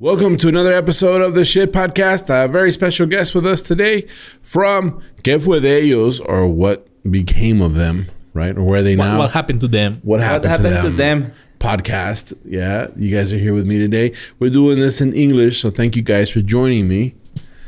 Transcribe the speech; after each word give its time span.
Welcome 0.00 0.36
to 0.38 0.48
another 0.48 0.72
episode 0.72 1.22
of 1.22 1.34
the 1.34 1.44
Shit 1.44 1.72
Podcast. 1.72 2.28
I 2.28 2.40
have 2.40 2.50
a 2.50 2.52
very 2.52 2.72
special 2.72 3.06
guest 3.06 3.34
with 3.34 3.46
us 3.46 3.62
today 3.62 4.06
from 4.42 5.00
¿Qué 5.22 5.40
fue 5.40 5.60
de 5.60 5.82
ellos? 5.82 6.20
or 6.20 6.48
What 6.48 6.86
Became 7.08 7.60
of 7.62 7.74
Them, 7.74 8.06
right? 8.32 8.56
Or 8.56 8.64
where 8.64 8.80
are 8.80 8.82
they 8.82 8.96
What, 8.96 9.04
now? 9.06 9.18
what 9.18 9.30
happened 9.30 9.60
to 9.60 9.68
them? 9.68 10.00
What 10.02 10.20
happened, 10.20 10.46
happened 10.50 10.74
to, 10.76 10.82
to 10.82 10.90
them? 10.90 11.20
them? 11.22 11.32
Podcast. 11.60 12.34
Yeah, 12.44 12.88
you 12.96 13.14
guys 13.14 13.32
are 13.32 13.38
here 13.38 13.54
with 13.54 13.66
me 13.66 13.78
today. 13.78 14.12
We're 14.38 14.50
doing 14.50 14.78
this 14.80 15.00
in 15.00 15.12
English, 15.14 15.60
so 15.60 15.70
thank 15.70 15.96
you 15.96 16.02
guys 16.02 16.28
for 16.28 16.40
joining 16.40 16.88
me. 16.88 17.14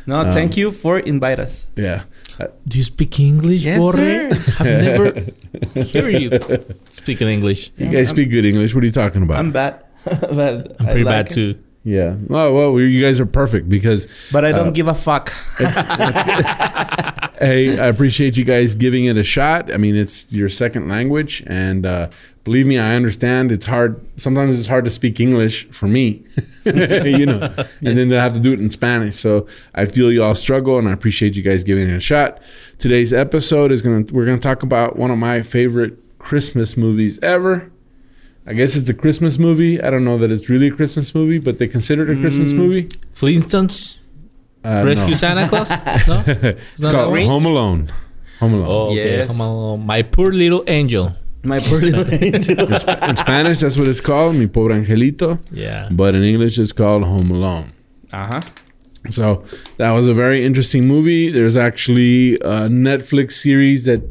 No, 0.07 0.21
Um, 0.21 0.33
thank 0.33 0.57
you 0.57 0.73
for 0.73 0.99
invite 0.99 1.39
us. 1.39 1.67
Yeah. 1.77 2.03
Do 2.69 2.77
you 2.77 2.85
speak 2.85 3.19
English, 3.19 3.63
Yes, 3.65 3.79
Borre? 3.79 3.95
sir. 3.97 4.29
I've 4.59 4.83
never 4.83 5.05
heard 6.01 6.21
you 6.21 6.31
speak 6.87 7.23
in 7.23 7.29
English. 7.29 7.71
you 7.79 7.89
guys 7.89 8.11
speak 8.11 8.31
good 8.31 8.45
English. 8.45 8.75
What 8.75 8.83
are 8.83 8.87
you 8.87 8.93
talking 8.93 9.23
about? 9.23 9.39
I'm 9.39 9.53
bad, 9.53 9.81
but 10.05 10.77
I'm 10.81 10.87
pretty 10.87 11.05
like 11.05 11.27
bad 11.27 11.31
it. 11.31 11.35
too. 11.35 11.59
Yeah. 11.87 12.17
Oh, 12.31 12.53
well, 12.73 12.81
you 12.81 13.01
guys 13.01 13.21
are 13.21 13.27
perfect 13.27 13.69
because 13.69 14.09
But 14.33 14.45
I 14.45 14.51
don't 14.53 14.69
Uh, 14.69 14.71
give 14.73 14.89
a 14.89 14.95
fuck. 14.95 15.31
hey, 17.39 17.79
I 17.79 17.87
appreciate 17.87 18.37
you 18.37 18.45
guys 18.45 18.75
giving 18.75 19.05
it 19.05 19.17
a 19.17 19.23
shot. 19.23 19.73
I 19.73 19.77
mean, 19.77 19.95
it's 19.97 20.27
your 20.31 20.49
second 20.49 20.89
language, 20.89 21.45
and 21.47 21.87
uh, 21.87 22.09
believe 22.45 22.67
me, 22.67 22.77
I 22.79 22.97
understand. 22.97 23.53
It's 23.53 23.67
hard. 23.67 24.05
Sometimes 24.19 24.59
it's 24.59 24.69
hard 24.69 24.85
to 24.87 24.91
speak 24.91 25.21
English 25.21 25.69
for 25.71 25.87
me, 25.87 26.25
you 26.65 27.27
know, 27.27 27.53
and 27.85 27.97
then 27.97 28.09
to 28.11 28.21
have 28.21 28.35
to 28.35 28.41
do 28.41 28.53
it 28.53 28.59
in 28.59 28.71
Spanish. 28.71 29.17
So 29.17 29.47
I 29.75 29.85
feel 29.85 30.11
you 30.13 30.23
all 30.25 30.35
struggle, 30.35 30.79
and 30.79 30.89
I 30.89 30.93
appreciate 30.93 31.37
you 31.37 31.43
guys 31.43 31.63
giving 31.63 31.89
it 31.89 31.95
a 31.95 32.01
shot. 32.01 32.41
Today's 32.79 33.13
episode 33.13 33.71
is 33.71 33.81
gonna 33.83 34.05
we're 34.13 34.27
gonna 34.27 34.39
talk 34.41 34.63
about 34.65 34.97
one 34.97 35.11
of 35.13 35.19
my 35.19 35.43
favorite 35.43 35.95
Christmas 36.19 36.77
movies 36.77 37.19
ever. 37.23 37.71
I 38.47 38.53
guess 38.55 38.77
it's 38.77 38.89
a 38.89 38.95
Christmas 38.95 39.39
movie. 39.39 39.81
I 39.81 39.91
don't 39.91 40.05
know 40.05 40.19
that 40.19 40.31
it's 40.31 40.49
really 40.49 40.69
a 40.69 40.71
Christmas 40.71 41.15
movie, 41.15 41.39
but 41.39 41.59
they 41.59 41.67
consider 41.69 42.03
it 42.11 42.17
a 42.17 42.21
Christmas 42.21 42.53
Mm. 42.53 42.57
movie. 42.57 42.85
Flintstones? 43.15 43.99
Uh, 44.65 44.83
Rescue 44.85 45.11
no. 45.11 45.15
Santa 45.15 45.49
Claus? 45.49 45.71
No? 46.07 46.23
it's 46.27 46.83
not 46.83 46.93
called 46.93 47.15
that? 47.17 47.25
Home 47.27 47.47
Alone. 47.47 47.93
Home 48.41 48.55
Alone. 48.55 48.67
Oh, 48.69 48.87
okay. 48.93 49.17
Yes. 49.19 49.29
Come 49.29 49.41
on. 49.41 49.87
My 49.87 50.03
poor 50.03 50.29
little 50.33 50.63
angel. 50.69 51.15
My 51.43 51.59
poor 51.61 51.79
little 51.79 52.07
angel. 52.25 52.73
in 53.09 53.17
Spanish, 53.17 53.61
that's 53.61 53.77
what 53.79 53.89
it's 53.89 54.01
called, 54.01 54.35
Mi 54.37 54.47
Pobre 54.47 54.75
Angelito. 54.75 55.39
Yeah. 55.53 55.89
But 55.91 56.15
in 56.15 56.23
English, 56.23 56.59
it's 56.59 56.73
called 56.73 57.05
Home 57.05 57.31
Alone. 57.31 57.73
Uh 58.13 58.27
huh. 58.27 58.41
So 59.11 59.45
that 59.79 59.93
was 59.93 60.09
a 60.09 60.15
very 60.15 60.45
interesting 60.45 60.87
movie. 60.87 61.31
There's 61.31 61.57
actually 61.57 62.35
a 62.37 62.69
Netflix 62.69 63.33
series 63.33 63.85
that 63.85 64.03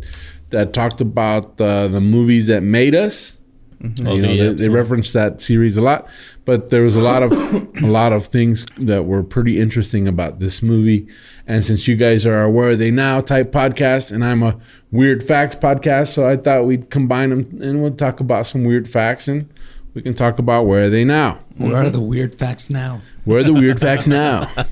that 0.51 0.71
talked 0.73 1.01
about 1.01 1.59
uh, 1.59 1.87
the 1.89 1.99
movies 2.01 2.47
that 2.47 2.63
made 2.63 2.95
us. 2.95 3.39
Mm-hmm. 3.81 4.07
Okay, 4.07 4.15
you 4.15 4.21
know, 4.21 4.29
yeah, 4.31 4.43
they, 4.43 4.53
they 4.53 4.69
referenced 4.69 5.13
that 5.13 5.41
series 5.41 5.77
a 5.77 5.81
lot, 5.81 6.07
but 6.45 6.69
there 6.69 6.81
was 6.83 6.95
a 6.95 7.01
lot 7.01 7.23
of 7.23 7.31
a 7.31 7.87
lot 7.87 8.13
of 8.13 8.25
things 8.25 8.65
that 8.77 9.05
were 9.05 9.23
pretty 9.23 9.59
interesting 9.59 10.07
about 10.07 10.39
this 10.39 10.61
movie. 10.61 11.07
And 11.47 11.63
since 11.63 11.87
you 11.87 11.95
guys 11.95 12.25
are 12.25 12.43
a 12.43 12.49
where 12.49 12.69
are 12.71 12.75
they 12.75 12.91
now 12.91 13.21
type 13.21 13.51
podcast, 13.51 14.11
and 14.11 14.23
I'm 14.23 14.41
a 14.43 14.57
weird 14.91 15.21
facts 15.23 15.55
podcast, 15.55 16.13
so 16.13 16.27
I 16.27 16.37
thought 16.37 16.65
we'd 16.65 16.89
combine 16.89 17.29
them 17.29 17.61
and 17.61 17.81
we'll 17.81 17.91
talk 17.95 18.19
about 18.19 18.47
some 18.47 18.63
weird 18.63 18.89
facts, 18.89 19.27
and 19.27 19.49
we 19.93 20.01
can 20.01 20.13
talk 20.13 20.39
about 20.39 20.65
where 20.65 20.85
are 20.85 20.89
they 20.89 21.03
now. 21.03 21.39
Where 21.57 21.75
are 21.75 21.89
the 21.89 22.01
weird 22.01 22.35
facts 22.35 22.69
now? 22.69 23.01
Where 23.23 23.39
are 23.39 23.43
the 23.43 23.53
weird 23.53 23.79
facts 23.79 24.07
now? 24.07 24.49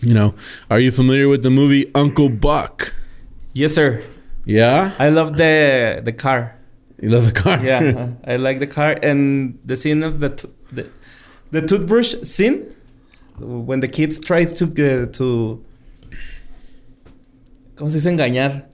You 0.00 0.14
know, 0.14 0.34
are 0.70 0.78
you 0.78 0.92
familiar 0.92 1.28
with 1.28 1.42
the 1.42 1.50
movie 1.50 1.90
Uncle 1.92 2.28
Buck? 2.28 2.94
Yes, 3.52 3.74
sir. 3.74 4.00
Yeah, 4.44 4.94
I 4.98 5.08
love 5.08 5.36
the 5.36 6.00
the 6.04 6.12
car. 6.12 6.54
You 7.00 7.08
love 7.10 7.24
the 7.26 7.32
car. 7.32 7.62
Yeah, 7.62 8.10
I 8.24 8.36
like 8.36 8.58
the 8.58 8.66
car 8.66 8.96
and 9.02 9.58
the 9.64 9.76
scene 9.76 10.02
of 10.02 10.20
the 10.20 10.30
the, 10.72 10.86
the 11.50 11.62
toothbrush 11.66 12.14
scene 12.22 12.64
when 13.38 13.80
the 13.80 13.88
kids 13.88 14.20
tries 14.20 14.52
to 14.58 14.64
uh, 14.66 15.06
to 15.12 15.64
¿Cómo 17.76 17.88
se 17.88 17.98
dice 17.98 18.10
engañar? 18.10 18.64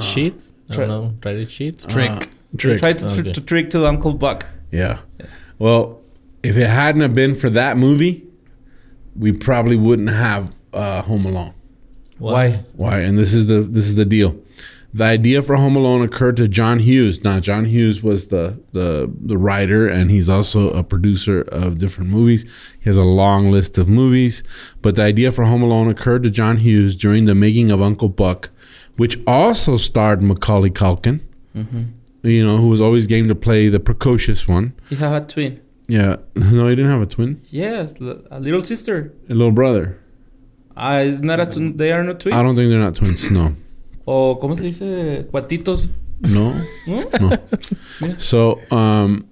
Cheat? 0.00 0.34
I 0.70 0.76
don't 0.76 0.88
know. 0.88 1.14
Try 1.20 1.34
to 1.34 1.46
cheat? 1.46 1.78
Trick. 1.88 2.10
Uh, 2.10 2.20
trick. 2.56 2.80
Try 2.80 2.92
to, 2.94 3.06
Okay. 3.10 3.32
to 3.32 3.40
trick 3.40 3.70
to 3.70 3.86
Uncle 3.86 4.12
Buck. 4.14 4.46
Yeah. 4.72 4.98
Well, 5.58 6.00
if 6.42 6.56
it 6.56 6.68
hadn't 6.68 7.00
have 7.02 7.14
been 7.14 7.34
for 7.34 7.50
that 7.50 7.76
movie, 7.76 8.24
we 9.16 9.32
probably 9.32 9.76
wouldn't 9.76 10.10
have 10.10 10.52
uh, 10.72 11.02
Home 11.02 11.26
Alone. 11.26 11.54
Why? 12.18 12.64
Why? 12.74 12.98
And 13.00 13.16
this 13.18 13.32
is 13.34 13.46
the 13.46 13.60
this 13.60 13.86
is 13.86 13.94
the 13.94 14.04
deal. 14.04 14.36
The 14.92 15.04
idea 15.04 15.40
for 15.40 15.54
Home 15.56 15.76
Alone 15.76 16.02
occurred 16.02 16.36
to 16.38 16.48
John 16.48 16.80
Hughes. 16.80 17.22
Now, 17.22 17.38
John 17.38 17.64
Hughes 17.66 18.02
was 18.02 18.28
the 18.28 18.58
the 18.72 19.08
the 19.24 19.36
writer, 19.38 19.86
and 19.88 20.10
he's 20.10 20.28
also 20.28 20.70
a 20.70 20.82
producer 20.82 21.42
of 21.42 21.78
different 21.78 22.10
movies. 22.10 22.42
He 22.80 22.84
has 22.86 22.96
a 22.96 23.04
long 23.04 23.50
list 23.52 23.78
of 23.78 23.88
movies. 23.88 24.42
But 24.82 24.96
the 24.96 25.02
idea 25.02 25.30
for 25.30 25.44
Home 25.44 25.62
Alone 25.62 25.88
occurred 25.88 26.24
to 26.24 26.30
John 26.30 26.56
Hughes 26.56 26.96
during 26.96 27.24
the 27.26 27.34
making 27.36 27.70
of 27.70 27.80
Uncle 27.80 28.08
Buck, 28.08 28.50
which 28.96 29.16
also 29.28 29.76
starred 29.76 30.22
Macaulay 30.22 30.70
Culkin. 30.70 31.20
You 32.22 32.44
know, 32.44 32.58
who 32.58 32.68
was 32.68 32.80
always 32.80 33.06
game 33.06 33.28
to 33.28 33.34
play 33.34 33.68
the 33.68 33.80
precocious 33.80 34.46
one. 34.48 34.72
You 34.90 34.96
have 34.98 35.12
a 35.12 35.26
twin. 35.26 35.60
Yeah, 35.88 36.16
no, 36.34 36.68
he 36.68 36.74
didn't 36.76 36.90
have 36.90 37.02
a 37.02 37.06
twin, 37.06 37.40
Yes, 37.50 37.94
a 38.30 38.38
little 38.40 38.60
sister. 38.64 39.12
a 39.28 39.34
little 39.34 39.50
brother. 39.52 39.98
Ah, 40.76 40.98
it's 40.98 41.20
not 41.22 41.40
a 41.40 41.46
twin. 41.46 41.76
They 41.76 41.90
are 41.92 42.04
not 42.04 42.20
twins. 42.20 42.36
I 42.36 42.42
don't 42.42 42.54
think 42.56 42.70
they're 42.70 42.78
not 42.78 42.94
twins. 42.94 43.28
No, 43.30 43.56
O 44.12 44.40
cómo 44.40 44.56
se 44.56 44.64
dice 44.64 45.28
cuatitos. 45.30 45.88
no. 46.20 46.52
¿No? 46.88 47.04
No. 48.00 48.18
So, 48.18 48.60
um, 48.72 49.24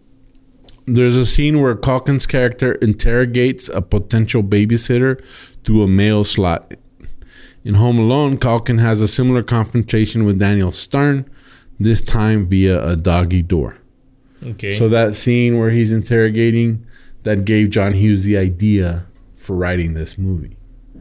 there's 0.87 1.17
a 1.17 1.27
scene 1.27 1.61
where 1.61 1.75
Culkin's 1.75 2.27
character 2.27 2.75
interrogates 2.75 3.69
a 3.69 3.83
potential 3.83 4.43
babysitter 4.45 5.21
through 5.65 5.83
a 5.83 5.89
mail 5.89 6.23
slot. 6.23 6.75
In 7.65 7.75
Home 7.75 7.99
Alone, 7.99 8.39
Calkin 8.39 8.79
has 8.79 9.01
a 9.01 9.09
similar 9.09 9.43
confrontation 9.43 10.25
with 10.25 10.39
Daniel 10.39 10.71
Stern, 10.71 11.29
this 11.81 12.01
time 12.01 12.47
via 12.47 12.81
a 12.87 12.95
doggy 12.95 13.43
door. 13.43 13.77
Okay. 14.47 14.79
So 14.79 14.89
that 14.89 15.17
scene 15.17 15.59
where 15.59 15.71
he's 15.71 15.91
interrogating, 15.91 16.87
that 17.25 17.45
gave 17.45 17.71
John 17.71 17.95
Hughes 17.95 18.23
the 18.23 18.37
idea 18.37 19.07
for 19.35 19.57
writing 19.57 19.95
this 19.95 20.17
movie. 20.17 20.57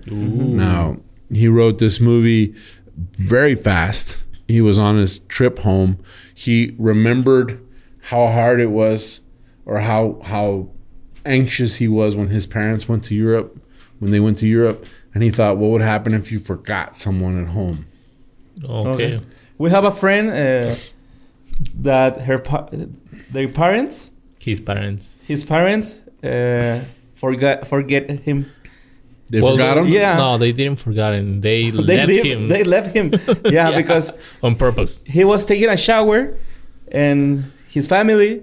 Now, 0.08 0.98
he 1.32 1.48
wrote 1.48 1.78
this 1.78 2.00
movie 2.00 2.56
very 2.98 3.56
fast. 3.56 4.24
He 4.48 4.62
was 4.62 4.80
on 4.80 4.98
his 4.98 5.20
trip 5.22 5.60
home. 5.60 6.00
He 6.34 6.76
remembered 6.78 7.60
how 8.02 8.28
hard 8.28 8.60
it 8.60 8.72
was 8.72 9.22
or 9.66 9.80
how 9.80 10.20
how 10.24 10.70
anxious 11.26 11.76
he 11.78 11.88
was 11.88 12.16
when 12.16 12.30
his 12.30 12.46
parents 12.48 12.88
went 12.88 13.04
to 13.06 13.16
Europe, 13.16 13.58
when 14.00 14.12
they 14.12 14.20
went 14.20 14.38
to 14.38 14.48
Europe, 14.48 14.86
and 15.14 15.24
he 15.24 15.30
thought 15.30 15.58
what 15.58 15.72
would 15.72 15.82
happen 15.82 16.14
if 16.14 16.32
you 16.32 16.40
forgot 16.40 16.96
someone 16.96 17.42
at 17.42 17.50
home? 17.50 17.86
okay. 18.64 19.16
Okay. 19.18 19.26
We 19.58 19.70
have 19.72 19.84
a 19.84 19.92
friend 19.92 20.30
uh, 20.30 20.76
that 21.80 22.22
her 22.22 22.38
pa- 22.40 22.70
their 23.32 23.48
parents, 23.48 24.12
His 24.40 24.62
parents. 24.62 25.18
his 25.28 25.46
parents, 25.46 26.02
uh, 26.24 26.84
forgot 27.16 27.68
forget 27.68 28.10
him. 28.10 28.52
They 29.30 29.42
Well, 29.42 29.54
forgot 29.58 29.78
him? 29.78 29.88
Yeah. 29.88 30.16
No, 30.18 30.38
they 30.38 30.52
didn't 30.54 30.80
forget 30.80 31.14
him. 31.14 31.42
They, 31.42 31.70
They 31.72 31.98
left 31.98 32.08
leave- 32.08 32.24
him 32.26 32.48
They 32.48 32.64
left 32.64 32.96
him. 32.96 33.12
Yeah, 33.46 33.70
Yeah. 33.70 33.78
because 33.82 34.14
on 34.42 34.56
purpose. 34.56 35.02
he 35.06 35.24
was 35.26 35.44
taking 35.46 35.70
a 35.70 35.78
shower, 35.78 36.38
and 36.92 37.52
his 37.68 37.88
family 37.88 38.42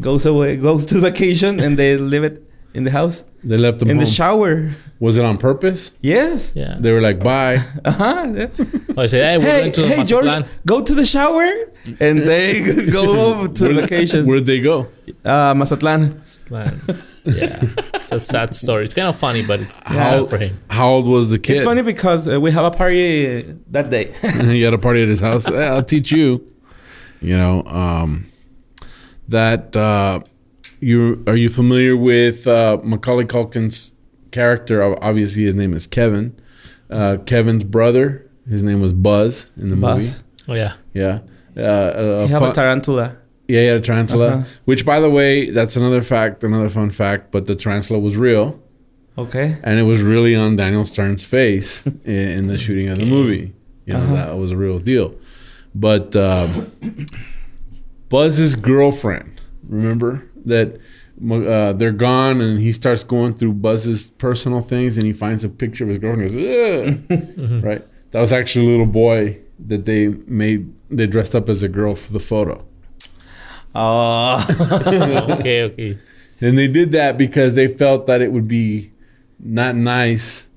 goes 0.00 0.24
away, 0.26 0.56
goes 0.56 0.86
to 0.86 0.98
vacation, 1.00 1.60
and 1.60 1.76
they 1.76 1.96
leave 2.12 2.24
it 2.24 2.42
in 2.74 2.84
the 2.84 2.90
house 2.90 3.24
They 3.44 3.58
left 3.58 3.82
him 3.82 3.90
in 3.90 3.96
home. 3.96 4.04
the 4.06 4.10
shower. 4.10 4.70
was 4.98 5.18
it 5.18 5.24
on 5.24 5.36
purpose? 5.36 5.92
Yes. 6.00 6.52
Yeah. 6.54 6.76
They 6.80 6.90
were 6.92 7.02
like, 7.02 7.18
bye. 7.20 7.56
Uh 7.84 7.92
huh. 7.92 8.48
I 8.96 9.06
said, 9.06 9.22
hey, 9.28 9.36
we're 9.38 9.44
Hey, 9.44 9.60
going 9.60 9.72
to 9.72 9.86
hey, 9.86 10.04
George, 10.04 10.24
Mazatlan. 10.24 10.48
go 10.64 10.80
to 10.80 10.94
the 10.94 11.04
shower, 11.04 11.44
and 12.00 12.20
they 12.20 12.62
go 12.90 13.46
to 13.48 13.64
Where- 13.64 13.80
vacation. 13.82 14.24
Where'd 14.26 14.46
they 14.46 14.60
go? 14.60 14.86
Uh, 15.24 15.52
Mazatlan. 15.54 16.02
Mazatlan. 16.16 17.02
Yeah. 17.24 17.62
It's 17.94 18.10
a 18.12 18.18
sad 18.20 18.54
story. 18.54 18.84
It's 18.84 18.94
kind 18.94 19.08
of 19.08 19.16
funny, 19.16 19.44
but 19.46 19.60
it's 19.60 19.78
How- 19.84 20.10
sad 20.10 20.28
for 20.28 20.38
him. 20.38 20.58
How 20.70 20.88
old 20.88 21.06
was 21.06 21.30
the 21.30 21.38
kid? 21.38 21.54
It's 21.56 21.64
funny 21.64 21.82
because 21.82 22.26
uh, 22.28 22.40
we 22.40 22.50
have 22.52 22.64
a 22.64 22.70
party 22.70 23.40
uh, 23.50 23.52
that 23.70 23.90
day. 23.90 24.12
he 24.44 24.62
had 24.62 24.74
a 24.74 24.78
party 24.78 25.02
at 25.02 25.08
his 25.08 25.20
house. 25.20 25.46
"Eh, 25.46 25.52
I'll 25.74 25.82
teach 25.84 26.10
you. 26.12 26.44
You 27.20 27.36
know, 27.36 27.62
um, 27.66 28.26
that 29.28 29.76
uh, 29.76 30.20
you 30.80 31.22
are 31.26 31.36
you 31.36 31.48
familiar 31.48 31.96
with 31.96 32.46
uh, 32.48 32.78
Macaulay 32.82 33.24
Culkin's 33.24 33.94
character? 34.32 34.82
Obviously, 35.02 35.44
his 35.44 35.54
name 35.54 35.72
is 35.74 35.86
Kevin. 35.86 36.34
Uh, 36.90 37.18
Kevin's 37.24 37.64
brother, 37.64 38.28
his 38.48 38.62
name 38.64 38.80
was 38.80 38.92
Buzz 38.92 39.46
in 39.56 39.70
the 39.70 39.76
Buzz. 39.76 39.96
movie. 39.96 40.24
Oh 40.48 40.54
yeah. 40.54 40.74
Yeah. 40.92 41.20
Uh, 41.56 41.60
a 41.62 42.26
He 42.26 42.32
have 42.32 42.40
fun- 42.40 42.50
a 42.50 42.54
tarantula. 42.54 43.16
Yeah, 43.48 43.60
yeah, 43.60 43.72
a 43.74 43.80
tarantula. 43.80 44.28
Uh-huh. 44.28 44.44
Which, 44.64 44.84
by 44.86 45.00
the 45.00 45.10
way, 45.10 45.50
that's 45.50 45.76
another 45.76 46.02
fact, 46.02 46.42
another 46.44 46.68
fun 46.68 46.90
fact. 46.90 47.30
But 47.30 47.46
the 47.46 47.54
tarantula 47.54 47.98
was 48.00 48.16
real, 48.16 48.60
Okay. 49.18 49.58
and 49.62 49.78
it 49.78 49.82
was 49.84 50.02
really 50.02 50.34
on 50.36 50.56
Daniel 50.56 50.86
Stern's 50.86 51.24
face 51.24 51.86
in, 52.04 52.14
in 52.38 52.46
the 52.46 52.58
shooting 52.58 52.88
of 52.88 52.98
the 52.98 53.04
movie. 53.06 53.52
You 53.86 53.94
know, 53.94 54.00
Uh-huh. 54.00 54.14
that 54.14 54.38
was 54.38 54.50
a 54.52 54.56
real 54.56 54.78
deal. 54.78 55.14
But 55.74 56.14
um, 56.16 57.06
Buzz's 58.08 58.56
girlfriend, 58.56 59.40
remember 59.68 60.22
that 60.44 60.78
uh, 61.30 61.72
they're 61.72 61.92
gone, 61.92 62.40
and 62.40 62.60
he 62.60 62.72
starts 62.72 63.04
going 63.04 63.34
through 63.34 63.54
Buzz's 63.54 64.10
personal 64.10 64.60
things, 64.60 64.96
and 64.96 65.06
he 65.06 65.12
finds 65.12 65.44
a 65.44 65.48
picture 65.48 65.84
of 65.84 65.88
his 65.90 65.98
girlfriend. 65.98 66.30
And 66.32 67.08
goes, 67.08 67.62
right? 67.64 67.86
That 68.10 68.20
was 68.20 68.32
actually 68.32 68.66
a 68.66 68.70
little 68.70 68.86
boy 68.86 69.38
that 69.66 69.84
they 69.86 70.08
made. 70.08 70.72
They 70.90 71.06
dressed 71.06 71.34
up 71.34 71.48
as 71.48 71.62
a 71.62 71.68
girl 71.68 71.94
for 71.94 72.12
the 72.12 72.20
photo. 72.20 72.64
Oh. 73.74 74.44
okay, 75.38 75.62
okay. 75.64 75.98
And 76.40 76.58
they 76.58 76.68
did 76.68 76.92
that 76.92 77.16
because 77.16 77.54
they 77.54 77.68
felt 77.68 78.06
that 78.06 78.20
it 78.20 78.32
would 78.32 78.48
be 78.48 78.90
not 79.38 79.74
nice 79.76 80.48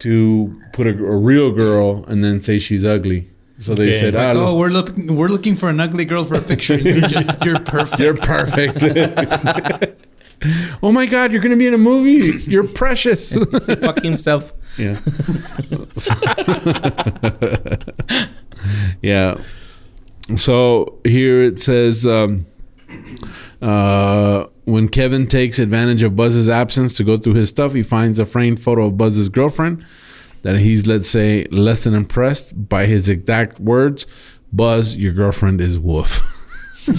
to 0.00 0.60
put 0.72 0.86
a, 0.86 0.90
a 0.90 1.16
real 1.16 1.52
girl 1.52 2.04
and 2.06 2.22
then 2.24 2.40
say 2.40 2.58
she's 2.58 2.84
ugly. 2.84 3.30
So 3.58 3.74
they 3.74 3.88
Okay. 3.90 3.98
said, 4.00 4.14
Like, 4.14 4.36
"Ah, 4.36 4.40
oh, 4.48 4.58
we're 4.58 4.68
looking 4.68 5.16
we're 5.16 5.28
looking 5.28 5.56
for 5.56 5.70
an 5.70 5.80
ugly 5.80 6.04
girl 6.04 6.24
for 6.24 6.34
a 6.36 6.42
picture. 6.42 6.76
You're 6.78 7.08
just 7.08 7.30
you're 7.44 7.58
perfect. 7.60 8.00
you're 8.00 8.14
perfect." 8.14 10.02
oh 10.82 10.92
my 10.92 11.06
God, 11.06 11.32
you're 11.32 11.40
going 11.40 11.52
to 11.52 11.56
be 11.56 11.66
in 11.66 11.72
a 11.72 11.78
movie. 11.78 12.42
You're 12.44 12.68
precious. 12.68 13.32
Fuck 13.34 14.02
himself. 14.02 14.52
yeah. 14.76 15.00
yeah. 19.02 19.38
So 20.36 20.98
here 21.04 21.42
it 21.42 21.60
says 21.60 22.06
um, 22.06 22.44
uh, 23.62 24.46
when 24.64 24.88
Kevin 24.88 25.26
takes 25.26 25.58
advantage 25.58 26.02
of 26.02 26.16
Buzz's 26.16 26.48
absence 26.48 26.96
to 26.96 27.04
go 27.04 27.16
through 27.16 27.34
his 27.34 27.48
stuff, 27.48 27.72
he 27.74 27.82
finds 27.82 28.18
a 28.18 28.26
framed 28.26 28.60
photo 28.60 28.86
of 28.86 28.96
Buzz's 28.96 29.28
girlfriend 29.28 29.84
that 30.42 30.58
he's, 30.58 30.86
let's 30.86 31.08
say, 31.08 31.44
less 31.50 31.84
than 31.84 31.94
impressed 31.94 32.68
by 32.68 32.86
his 32.86 33.08
exact 33.08 33.58
words. 33.58 34.06
Buzz, 34.52 34.96
your 34.96 35.12
girlfriend 35.12 35.60
is 35.60 35.78
woof. 35.78 36.22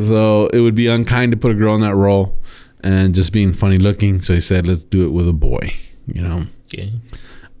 so 0.00 0.48
it 0.48 0.60
would 0.60 0.74
be 0.74 0.88
unkind 0.88 1.32
to 1.32 1.36
put 1.36 1.52
a 1.52 1.54
girl 1.54 1.74
in 1.74 1.80
that 1.80 1.94
role 1.94 2.36
and 2.82 3.14
just 3.14 3.32
being 3.32 3.52
funny 3.52 3.78
looking. 3.78 4.20
So 4.20 4.34
he 4.34 4.40
said, 4.40 4.66
let's 4.66 4.82
do 4.82 5.04
it 5.04 5.10
with 5.10 5.28
a 5.28 5.32
boy, 5.32 5.74
you 6.06 6.22
know. 6.22 6.46
Okay. 6.66 6.92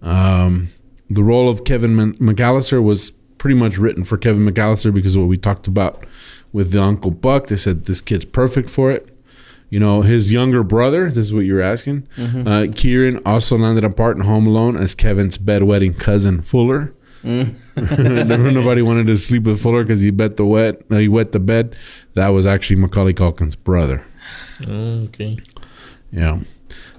Um, 0.02 0.70
the 1.08 1.22
role 1.22 1.48
of 1.48 1.64
Kevin 1.64 2.14
McAllister 2.14 2.82
was 2.82 3.12
pretty 3.40 3.58
much 3.58 3.78
written 3.78 4.04
for 4.04 4.18
Kevin 4.18 4.46
McAllister 4.46 4.92
because 4.92 5.16
what 5.16 5.26
we 5.26 5.38
talked 5.38 5.66
about 5.66 6.04
with 6.52 6.72
the 6.72 6.80
Uncle 6.80 7.10
Buck. 7.10 7.46
They 7.46 7.56
said 7.56 7.86
this 7.86 8.02
kid's 8.02 8.26
perfect 8.26 8.68
for 8.70 8.92
it. 8.92 9.08
You 9.70 9.80
know, 9.80 10.02
his 10.02 10.30
younger 10.30 10.62
brother, 10.62 11.06
this 11.06 11.26
is 11.26 11.34
what 11.34 11.44
you're 11.44 11.62
asking, 11.62 12.06
uh, 12.18 12.66
Kieran 12.74 13.20
also 13.24 13.56
landed 13.56 13.84
a 13.84 13.90
part 13.90 14.16
in 14.16 14.24
Home 14.24 14.46
Alone 14.46 14.76
as 14.76 14.94
Kevin's 14.94 15.38
bedwetting 15.38 15.98
cousin 15.98 16.42
Fuller. 16.42 16.92
Never 17.22 18.50
nobody 18.50 18.82
wanted 18.82 19.06
to 19.06 19.16
sleep 19.16 19.44
with 19.44 19.62
Fuller 19.62 19.84
because 19.84 20.00
he 20.00 20.10
bet 20.10 20.36
the 20.36 20.44
wet, 20.44 20.82
uh, 20.90 20.96
he 20.96 21.08
wet 21.08 21.32
the 21.32 21.38
bed. 21.38 21.76
That 22.14 22.28
was 22.28 22.46
actually 22.46 22.76
Macaulay 22.76 23.14
Culkin's 23.14 23.54
brother. 23.54 24.04
Mm, 24.58 25.06
okay. 25.08 25.38
Yeah. 26.10 26.40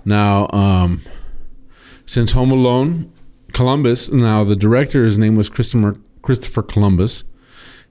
Now, 0.06 0.48
um, 0.52 1.02
since 2.06 2.32
Home 2.32 2.52
Alone, 2.52 3.12
Columbus. 3.54 4.10
Now 4.10 4.44
the 4.44 4.56
director, 4.56 5.04
his 5.04 5.18
name 5.18 5.36
was 5.36 5.50
Christopher 5.50 5.98
Christopher 6.22 6.64
Columbus. 6.64 7.24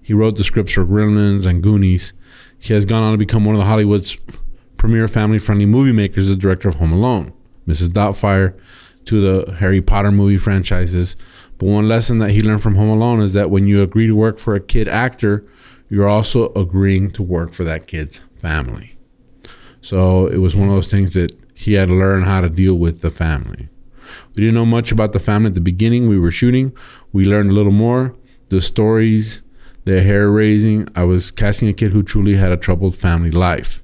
He 0.03 0.15
wrote 0.15 0.37
the 0.37 0.45
scripts 0.45 0.73
for 0.73 0.85
Gremlins 0.85 1.47
and 1.47 1.63
Goonies. 1.63 2.13
He 2.59 2.75
has 2.75 2.85
gone 2.85 3.03
on 3.03 3.13
to 3.13 3.19
become 3.19 3.45
one 3.45 3.55
of 3.55 3.61
the 3.61 3.67
Hollywood's 3.67 4.17
premier 4.77 5.09
family-friendly 5.09 5.67
movie 5.67 5.93
makers. 5.93 6.29
The 6.29 6.37
director 6.37 6.69
of 6.69 6.77
Home 6.77 6.93
Alone, 6.93 7.33
Mrs. 7.67 7.89
Doubtfire, 7.89 8.59
to 9.07 9.21
the 9.21 9.55
Harry 9.55 9.81
Potter 9.81 10.11
movie 10.11 10.39
franchises. 10.39 11.17
But 11.59 11.67
one 11.67 11.89
lesson 11.89 12.19
that 12.19 12.31
he 12.31 12.43
learned 12.43 12.63
from 12.63 12.77
Home 12.77 12.89
Alone 12.89 13.21
is 13.21 13.35
that 13.35 13.51
when 13.51 13.67
you 13.67 13.83
agree 13.83 14.07
to 14.07 14.15
work 14.15 14.39
for 14.39 14.55
a 14.55 14.61
kid 14.61 14.89
actor, 14.89 15.47
you're 15.89 16.09
also 16.09 16.53
agreeing 16.55 17.11
to 17.13 17.23
work 17.23 17.53
for 17.53 17.65
that 17.65 17.87
kid's 17.87 18.21
family. 18.37 18.95
So 19.83 20.27
it 20.27 20.39
was 20.39 20.55
one 20.55 20.69
of 20.69 20.75
those 20.75 20.91
things 20.91 21.15
that 21.15 21.33
he 21.55 21.75
had 21.75 21.89
to 21.89 21.95
learn 21.95 22.23
how 22.23 22.41
to 22.41 22.49
deal 22.49 22.75
with 22.75 23.01
the 23.01 23.11
family. 23.11 23.69
We 24.35 24.43
didn't 24.43 24.55
know 24.55 24.67
much 24.67 24.93
about 24.93 25.13
the 25.13 25.19
family 25.19 25.49
at 25.49 25.55
the 25.55 25.61
beginning. 25.61 26.09
We 26.09 26.19
were 26.19 26.31
shooting. 26.31 26.73
We 27.13 27.25
learned 27.25 27.51
a 27.51 27.55
little 27.55 27.73
more. 27.73 28.15
The 28.51 28.61
stories, 28.61 29.43
their 29.85 30.03
hair 30.03 30.31
raising. 30.31 30.87
I 30.95 31.05
was 31.05 31.31
casting 31.31 31.69
a 31.69 31.73
kid 31.73 31.91
who 31.93 32.03
truly 32.03 32.37
had 32.37 32.53
a 32.53 32.57
troubled 32.57 32.95
family 32.95 33.31
life. 33.31 33.83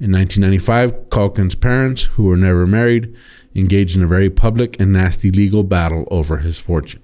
In 0.00 0.12
1995, 0.12 1.10
Culkins' 1.10 1.54
parents, 1.58 2.04
who 2.04 2.24
were 2.24 2.36
never 2.36 2.66
married, 2.66 3.14
engaged 3.54 3.96
in 3.96 4.02
a 4.02 4.06
very 4.06 4.30
public 4.30 4.78
and 4.80 4.92
nasty 4.92 5.30
legal 5.30 5.62
battle 5.62 6.06
over 6.10 6.38
his 6.38 6.58
fortune. 6.58 7.00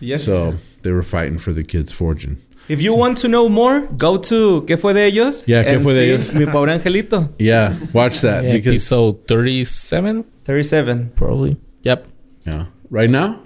Yes. 0.00 0.24
So 0.24 0.54
they 0.82 0.90
were 0.90 1.02
fighting 1.02 1.38
for 1.38 1.52
the 1.52 1.64
kid's 1.64 1.92
fortune. 1.92 2.42
If 2.68 2.82
you 2.82 2.94
want 2.94 3.18
to 3.18 3.28
know 3.28 3.48
more, 3.48 3.86
go 3.96 4.18
to 4.18 4.62
¿Qué 4.66 4.76
fue 4.78 4.92
de 4.92 5.06
ellos? 5.06 5.44
Yeah, 5.46 5.62
¿Qué 5.62 5.80
fue 5.80 5.94
de 5.94 6.02
ellos? 6.10 6.34
Mi 6.34 6.46
pobre 6.46 6.72
angelito. 6.72 7.32
Yeah, 7.38 7.76
watch 7.92 8.20
that 8.22 8.44
Yeah, 8.44 8.52
because 8.54 8.74
episode 8.82 9.26
37, 9.28 10.24
37. 10.44 11.12
probably. 11.14 11.56
Yep. 11.82 12.08
yeah, 12.44 12.66
right 12.90 13.08
now. 13.08 13.40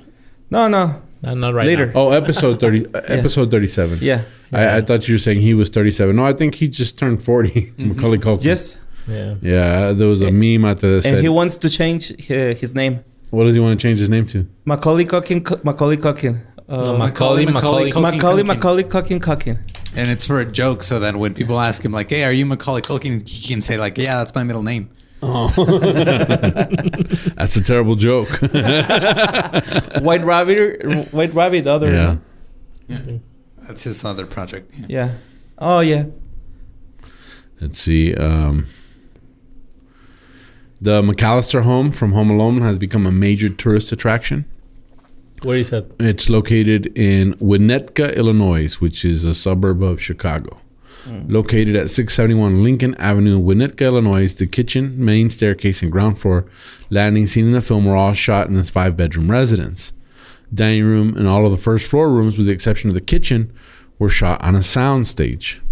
No, 0.50 0.68
no. 0.68 1.02
Uh, 1.24 1.34
not 1.34 1.52
right 1.54 1.66
Later. 1.66 1.86
now. 1.86 1.92
Oh, 1.94 2.10
episode 2.12 2.60
thirty, 2.60 2.86
uh, 2.94 3.00
episode 3.04 3.50
thirty-seven. 3.50 3.98
Yeah. 4.00 4.22
I, 4.52 4.78
I 4.78 4.80
thought 4.80 5.06
you 5.06 5.14
were 5.14 5.18
saying 5.18 5.40
he 5.40 5.54
was 5.54 5.68
37. 5.68 6.16
No, 6.16 6.24
I 6.24 6.32
think 6.32 6.56
he 6.56 6.66
just 6.66 6.98
turned 6.98 7.22
40. 7.22 7.72
Macaulay 7.78 8.18
Culkin. 8.18 8.44
Yes. 8.44 8.78
Yeah. 9.06 9.34
Yeah, 9.40 9.92
there 9.92 10.08
was 10.08 10.22
a 10.22 10.32
meme 10.32 10.64
out 10.64 10.78
there 10.78 10.90
that 10.90 11.06
And 11.06 11.16
said, 11.16 11.22
he 11.22 11.28
wants 11.28 11.56
to 11.58 11.70
change 11.70 12.10
uh, 12.28 12.54
his 12.54 12.74
name. 12.74 13.04
what 13.30 13.44
does 13.44 13.54
he 13.54 13.60
want 13.60 13.78
to 13.78 13.82
change 13.86 13.98
his 14.00 14.10
name 14.10 14.26
to? 14.26 14.48
Macaulay 14.64 15.04
Culkin. 15.04 15.62
Macaulay 15.64 15.98
Culkin. 15.98 16.40
No, 16.68 16.94
Uh, 16.94 16.98
Macaulay, 16.98 17.46
Macaulay. 17.46 17.92
Macaulay, 17.92 18.42
Culkin. 18.42 18.46
Macaulay 18.46 18.84
Culkin, 18.84 19.20
Culkin. 19.20 19.58
And 19.96 20.08
it's 20.10 20.24
for 20.26 20.40
a 20.40 20.44
joke, 20.44 20.82
so 20.82 20.98
then 21.00 21.18
when 21.20 21.34
people 21.34 21.58
ask 21.60 21.84
him 21.84 21.90
like, 21.92 22.10
"Hey, 22.10 22.22
are 22.24 22.32
you 22.32 22.46
Macaulay 22.46 22.80
Culkin?" 22.82 23.28
he 23.28 23.48
can 23.52 23.60
say 23.62 23.76
like, 23.76 23.98
"Yeah, 23.98 24.18
that's 24.18 24.34
my 24.36 24.44
middle 24.44 24.62
name." 24.62 24.88
Oh, 25.22 25.48
that's 27.34 27.56
a 27.56 27.60
terrible 27.62 27.94
joke. 27.94 28.28
White 30.02 30.22
Rabbit. 30.22 31.12
White 31.12 31.34
Rabbit. 31.34 31.64
The 31.64 31.70
other. 31.70 31.92
yeah. 31.92 32.16
one. 32.88 33.20
That's 33.58 33.84
his 33.84 34.04
other 34.04 34.26
project. 34.26 34.74
Yeah. 34.78 34.86
Yeah. 34.88 35.14
Oh 35.58 35.80
yeah. 35.80 36.04
Let's 37.60 37.78
see. 37.78 38.14
Um, 38.14 38.66
the 40.80 41.02
McAllister 41.02 41.62
home 41.62 41.90
from 41.90 42.12
Home 42.12 42.30
Alone 42.30 42.62
has 42.62 42.78
become 42.78 43.06
a 43.06 43.12
major 43.12 43.50
tourist 43.50 43.92
attraction. 43.92 44.46
Where 45.42 45.58
is 45.58 45.70
that? 45.70 45.90
It's 46.00 46.30
located 46.30 46.86
in 46.98 47.34
Winnetka, 47.34 48.16
Illinois, 48.16 48.74
which 48.76 49.04
is 49.04 49.24
a 49.24 49.34
suburb 49.34 49.82
of 49.82 50.00
Chicago. 50.02 50.58
Located 51.06 51.76
at 51.76 51.90
671 51.90 52.62
Lincoln 52.62 52.94
Avenue, 52.96 53.38
Winnetka, 53.40 53.86
Illinois, 53.86 54.32
the 54.34 54.46
kitchen, 54.46 55.02
main 55.02 55.30
staircase, 55.30 55.82
and 55.82 55.90
ground 55.90 56.18
floor 56.18 56.46
landing 56.90 57.26
scene 57.26 57.46
in 57.46 57.52
the 57.52 57.60
film 57.60 57.86
were 57.86 57.96
all 57.96 58.12
shot 58.12 58.48
in 58.48 58.54
this 58.54 58.70
five 58.70 58.96
bedroom 58.96 59.30
residence. 59.30 59.92
Dining 60.52 60.84
room 60.84 61.16
and 61.16 61.28
all 61.28 61.44
of 61.46 61.52
the 61.52 61.56
first 61.56 61.90
floor 61.90 62.10
rooms, 62.10 62.36
with 62.36 62.46
the 62.46 62.52
exception 62.52 62.90
of 62.90 62.94
the 62.94 63.00
kitchen, 63.00 63.52
were 63.98 64.08
shot 64.08 64.42
on 64.42 64.54
a 64.56 64.62
sound 64.62 65.06
stage. 65.06 65.62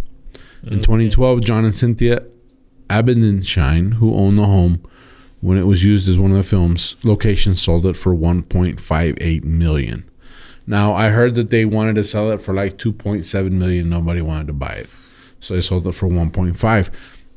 In 0.64 0.80
2012, 0.80 1.42
John 1.42 1.64
and 1.64 1.75
Cynthia 1.75 2.25
Abendschein, 2.88 3.94
who 3.94 4.14
owned 4.14 4.38
the 4.38 4.44
home 4.44 4.82
when 5.40 5.56
it 5.58 5.66
was 5.66 5.85
used 5.85 6.08
as 6.08 6.18
one 6.18 6.30
of 6.30 6.37
the 6.37 6.42
film's 6.42 6.97
locations, 7.04 7.62
sold 7.62 7.87
it 7.87 7.97
for 7.97 8.14
1.58 8.14 9.44
million. 9.44 10.08
Now, 10.66 10.94
I 10.94 11.08
heard 11.08 11.35
that 11.37 11.50
they 11.50 11.64
wanted 11.64 11.94
to 11.94 12.04
sell 12.04 12.30
it 12.30 12.40
for 12.40 12.52
like 12.52 12.76
2.7 12.76 13.50
million. 13.52 13.88
Nobody 13.88 14.20
wanted 14.20 14.49
to 14.49 14.52
buy 14.52 14.73
it, 14.73 14.94
so 15.40 15.54
they 15.54 15.61
sold 15.61 15.87
it 15.87 15.92
for 15.92 16.09
1.5. 16.09 16.90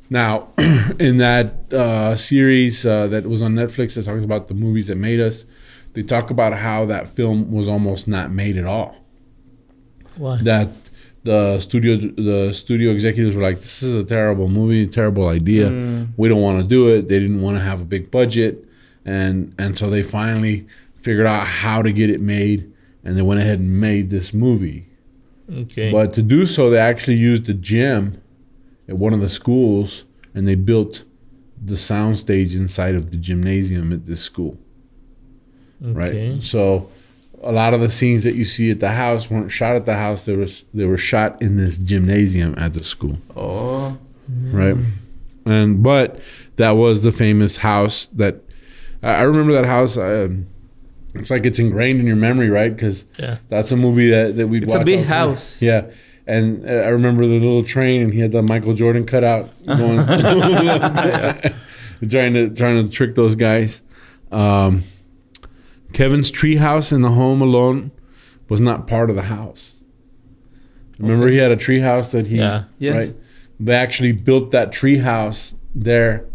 Now, 0.10 0.50
in 1.00 1.18
that 1.18 1.74
uh, 1.74 2.16
series 2.16 2.86
uh, 2.86 3.08
that 3.08 3.26
was 3.26 3.42
on 3.42 3.56
Netflix 3.56 3.96
that 3.96 4.04
talks 4.04 4.24
about 4.24 4.48
the 4.50 4.54
movies 4.54 4.88
that 4.88 4.98
made 4.98 5.20
us, 5.20 5.46
they 5.94 6.04
talk 6.04 6.30
about 6.30 6.54
how 6.54 6.86
that 6.86 7.08
film 7.08 7.52
was 7.52 7.68
almost 7.68 8.08
not 8.08 8.32
made 8.32 8.58
at 8.58 8.66
all. 8.66 8.96
Why? 10.18 10.38
that 10.44 10.68
the 11.24 11.60
studio 11.60 11.98
the 11.98 12.52
studio 12.52 12.92
executives 12.92 13.36
were 13.36 13.44
like 13.44 13.58
this 13.58 13.84
is 13.84 13.96
a 13.96 14.04
terrible 14.04 14.48
movie 14.48 14.86
terrible 14.88 15.28
idea. 15.28 15.70
We 16.18 16.28
don't 16.30 16.42
want 16.42 16.60
to 16.60 16.68
do 16.68 16.90
it. 16.90 17.08
They 17.08 17.20
didn't 17.20 17.42
want 17.42 17.58
to 17.58 17.64
have 17.64 17.80
a 17.82 17.86
big 17.86 18.12
budget. 18.12 18.66
And 19.06 19.54
and 19.58 19.78
so 19.78 19.90
they 19.90 20.04
finally 20.04 20.68
figured 20.96 21.28
out 21.28 21.48
how 21.48 21.82
to 21.82 21.92
get 21.92 22.10
it 22.10 22.22
made 22.22 22.72
and 23.04 23.18
they 23.18 23.22
went 23.22 23.40
ahead 23.40 23.60
and 23.60 23.80
made 23.80 24.10
this 24.10 24.34
movie 24.34 24.88
Okay. 25.52 25.92
but 25.92 26.14
to 26.14 26.22
do 26.22 26.46
so 26.46 26.70
they 26.70 26.78
actually 26.78 27.18
used 27.18 27.46
the 27.46 27.54
gym 27.54 28.22
at 28.88 28.98
one 28.98 29.14
of 29.14 29.20
the 29.22 29.30
schools 29.30 30.06
and 30.34 30.48
they 30.48 30.56
built 30.56 31.04
the 31.64 31.76
sound 31.78 32.18
stage 32.20 32.56
inside 32.56 32.96
of 32.96 33.12
the 33.12 33.18
gymnasium 33.18 33.92
at 33.92 34.06
this 34.06 34.22
school 34.22 34.58
okay. 35.86 36.32
right? 36.34 36.44
So 36.44 36.90
a 37.44 37.52
lot 37.52 37.74
of 37.74 37.82
the 37.82 37.90
scenes 37.90 38.24
that 38.24 38.36
you 38.36 38.46
see 38.46 38.70
at 38.72 38.80
the 38.80 38.92
house 38.92 39.30
weren't 39.30 39.52
shot 39.52 39.76
at 39.76 39.86
the 39.86 39.96
house. 39.96 40.26
They 40.26 40.36
was 40.36 40.66
they 40.74 40.86
were 40.86 40.98
shot 40.98 41.42
in 41.42 41.58
this 41.58 41.78
gymnasium 41.78 42.54
at 42.58 42.74
the 42.74 42.80
school, 42.82 43.18
Oh. 43.36 43.98
right? 44.52 44.78
And 45.46 45.82
but 45.82 46.20
that 46.58 46.72
was 46.72 47.02
the 47.04 47.12
famous 47.12 47.58
house 47.58 48.06
that 48.14 48.36
I 49.02 49.10
I 49.16 49.22
remember 49.24 49.54
that 49.54 49.66
house. 49.66 49.98
Um, 49.98 50.46
it's 51.14 51.30
like 51.30 51.46
it's 51.46 51.60
ingrained 51.60 52.00
in 52.00 52.08
your 52.08 52.16
memory, 52.16 52.50
right? 52.50 52.74
Because 52.76 53.06
Yeah. 53.20 53.38
that's 53.50 53.72
a 53.72 53.78
movie 53.78 54.10
that 54.12 54.36
that 54.38 54.48
we. 54.48 54.62
It's 54.62 54.74
a 54.76 54.84
big 54.84 55.06
house. 55.06 55.62
Yeah. 55.62 55.86
And 56.28 56.66
uh, 56.66 56.70
I 56.72 56.88
remember 56.90 57.26
the 57.26 57.40
little 57.40 57.64
train, 57.64 58.02
and 58.02 58.14
he 58.14 58.20
had 58.20 58.32
the 58.32 58.42
Michael 58.44 58.74
Jordan 58.74 59.06
cutout 59.06 59.52
going, 59.66 59.98
trying 62.10 62.34
to 62.34 62.50
trying 62.56 62.84
to 62.84 62.90
trick 62.90 63.16
those 63.16 63.36
guys. 63.36 63.82
Um, 64.32 64.84
Kevin's 65.94 66.32
treehouse 66.32 66.94
in 66.94 67.02
the 67.02 67.10
Home 67.10 67.42
Alone 67.42 67.92
was 68.50 68.62
not 68.62 68.88
part 68.88 69.10
of 69.10 69.16
the 69.16 69.24
house. 69.24 69.76
Remember, 71.00 71.28
he 71.28 71.38
had 71.38 71.52
a 71.52 71.58
treehouse 71.58 72.12
that 72.12 72.28
he 72.28 72.38
Yeah. 72.38 72.64
Yes. 72.80 73.08
right. 73.08 73.16
They 73.60 73.74
actually 73.76 74.12
built 74.14 74.52
that 74.52 74.72
treehouse 74.72 75.56
there 75.76 76.26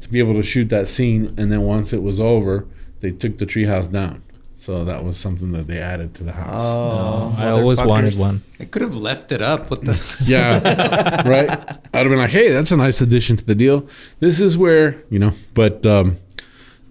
to 0.00 0.08
be 0.08 0.18
able 0.18 0.34
to 0.34 0.42
shoot 0.42 0.68
that 0.68 0.88
scene, 0.88 1.34
and 1.36 1.50
then 1.50 1.62
once 1.62 1.92
it 1.92 2.02
was 2.02 2.20
over, 2.20 2.66
they 3.00 3.10
took 3.10 3.38
the 3.38 3.46
treehouse 3.46 3.90
down. 3.90 4.22
So 4.56 4.84
that 4.84 5.04
was 5.04 5.16
something 5.16 5.52
that 5.52 5.66
they 5.68 5.78
added 5.78 6.12
to 6.16 6.22
the 6.24 6.32
house. 6.32 6.62
Oh. 6.62 7.34
I 7.38 7.48
always 7.48 7.80
wanted 7.82 8.16
one. 8.18 8.42
They 8.58 8.66
could 8.66 8.82
have 8.82 8.94
left 8.94 9.32
it 9.32 9.40
up 9.40 9.70
with 9.70 9.80
the. 9.82 10.24
Yeah, 10.26 11.26
right. 11.26 11.48
I'd 11.48 11.94
have 11.94 12.08
been 12.10 12.18
like, 12.18 12.28
"Hey, 12.30 12.50
that's 12.52 12.70
a 12.70 12.76
nice 12.76 13.00
addition 13.00 13.36
to 13.36 13.44
the 13.44 13.54
deal." 13.54 13.88
This 14.18 14.38
is 14.38 14.58
where 14.58 15.02
you 15.08 15.18
know, 15.18 15.32
but 15.54 15.86
um, 15.86 16.18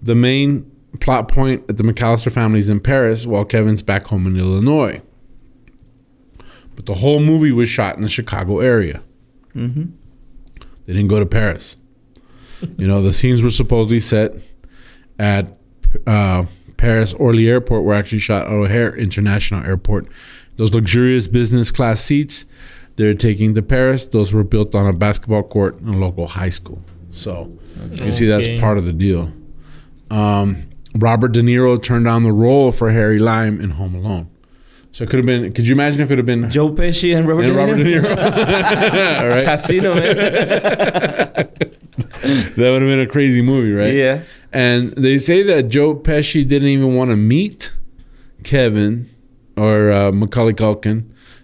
the 0.01 0.15
main 0.15 0.69
plot 0.99 1.27
point 1.27 1.63
at 1.69 1.77
the 1.77 1.83
McAllister 1.83 2.31
family's 2.31 2.69
in 2.69 2.79
Paris, 2.79 3.27
while 3.27 3.45
Kevin's 3.45 3.83
back 3.83 4.07
home 4.07 4.25
in 4.25 4.35
Illinois. 4.35 4.99
But 6.75 6.87
the 6.87 6.95
whole 6.95 7.19
movie 7.19 7.51
was 7.51 7.69
shot 7.69 7.95
in 7.97 8.01
the 8.01 8.09
Chicago 8.09 8.61
area. 8.61 9.01
Mhm. 9.55 9.91
They 10.85 10.93
didn't 10.93 11.09
go 11.09 11.19
to 11.19 11.25
Paris. 11.27 11.77
you 12.79 12.87
know, 12.87 13.03
the 13.03 13.13
scenes 13.13 13.43
were 13.43 13.51
supposedly 13.51 13.99
set 13.99 14.33
at 15.19 15.58
uh, 16.07 16.45
Paris 16.77 17.13
Orly 17.13 17.47
Airport, 17.49 17.83
were 17.83 17.93
actually 17.93 18.19
shot 18.19 18.47
at 18.47 18.51
O'Hare 18.51 18.95
International 18.95 19.65
Airport. 19.65 20.07
Those 20.55 20.73
luxurious 20.73 21.27
business 21.27 21.71
class 21.71 22.01
seats 22.01 22.45
they're 22.99 23.13
taking 23.13 23.55
to 23.55 23.61
Paris, 23.61 24.05
those 24.07 24.33
were 24.33 24.43
built 24.43 24.75
on 24.75 24.85
a 24.85 24.91
basketball 24.91 25.43
court 25.43 25.79
in 25.79 25.87
a 25.87 25.97
local 25.97 26.27
high 26.27 26.49
school. 26.49 26.83
So 27.11 27.49
you 27.93 28.11
see 28.11 28.25
that's 28.25 28.45
Okay. 28.45 28.59
part 28.59 28.77
of 28.77 28.83
the 28.83 28.91
deal. 28.91 29.31
Um, 30.11 30.63
Robert 30.93 31.31
De 31.31 31.41
Niro 31.41 31.81
turned 31.81 32.03
down 32.03 32.23
the 32.23 32.33
role 32.33 32.73
for 32.73 32.91
Harry 32.91 33.17
Lyme 33.17 33.61
in 33.61 33.69
Home 33.71 33.95
Alone. 33.95 34.27
So 34.91 35.05
it 35.05 35.09
could 35.09 35.19
have 35.19 35.25
been. 35.25 35.53
Could 35.53 35.65
you 35.65 35.73
imagine 35.73 36.01
if 36.01 36.11
it 36.11 36.17
had 36.17 36.25
been 36.25 36.49
Joe 36.49 36.71
Pesci 36.71 37.15
and 37.15 37.25
Robert, 37.25 37.45
and 37.45 37.55
Robert 37.55 37.77
De 37.77 37.83
De 37.85 38.01
Niro. 38.01 38.15
Niro? 38.15 39.21
All 39.21 39.29
right, 39.29 39.43
Casino, 39.45 39.95
man. 39.95 40.15
that 41.37 42.57
would 42.57 42.81
have 42.81 42.89
been 42.89 42.99
a 42.99 43.07
crazy 43.07 43.41
movie, 43.41 43.71
right? 43.71 43.93
Yeah. 43.93 44.23
And 44.51 44.91
they 44.93 45.17
say 45.17 45.43
that 45.43 45.69
Joe 45.69 45.95
Pesci 45.95 46.47
didn't 46.47 46.69
even 46.69 46.95
want 46.95 47.11
to 47.11 47.15
meet 47.15 47.71
Kevin 48.43 49.09
or 49.55 49.91
uh, 49.91 50.11
Macaulay 50.11 50.53
Culkin 50.53 51.03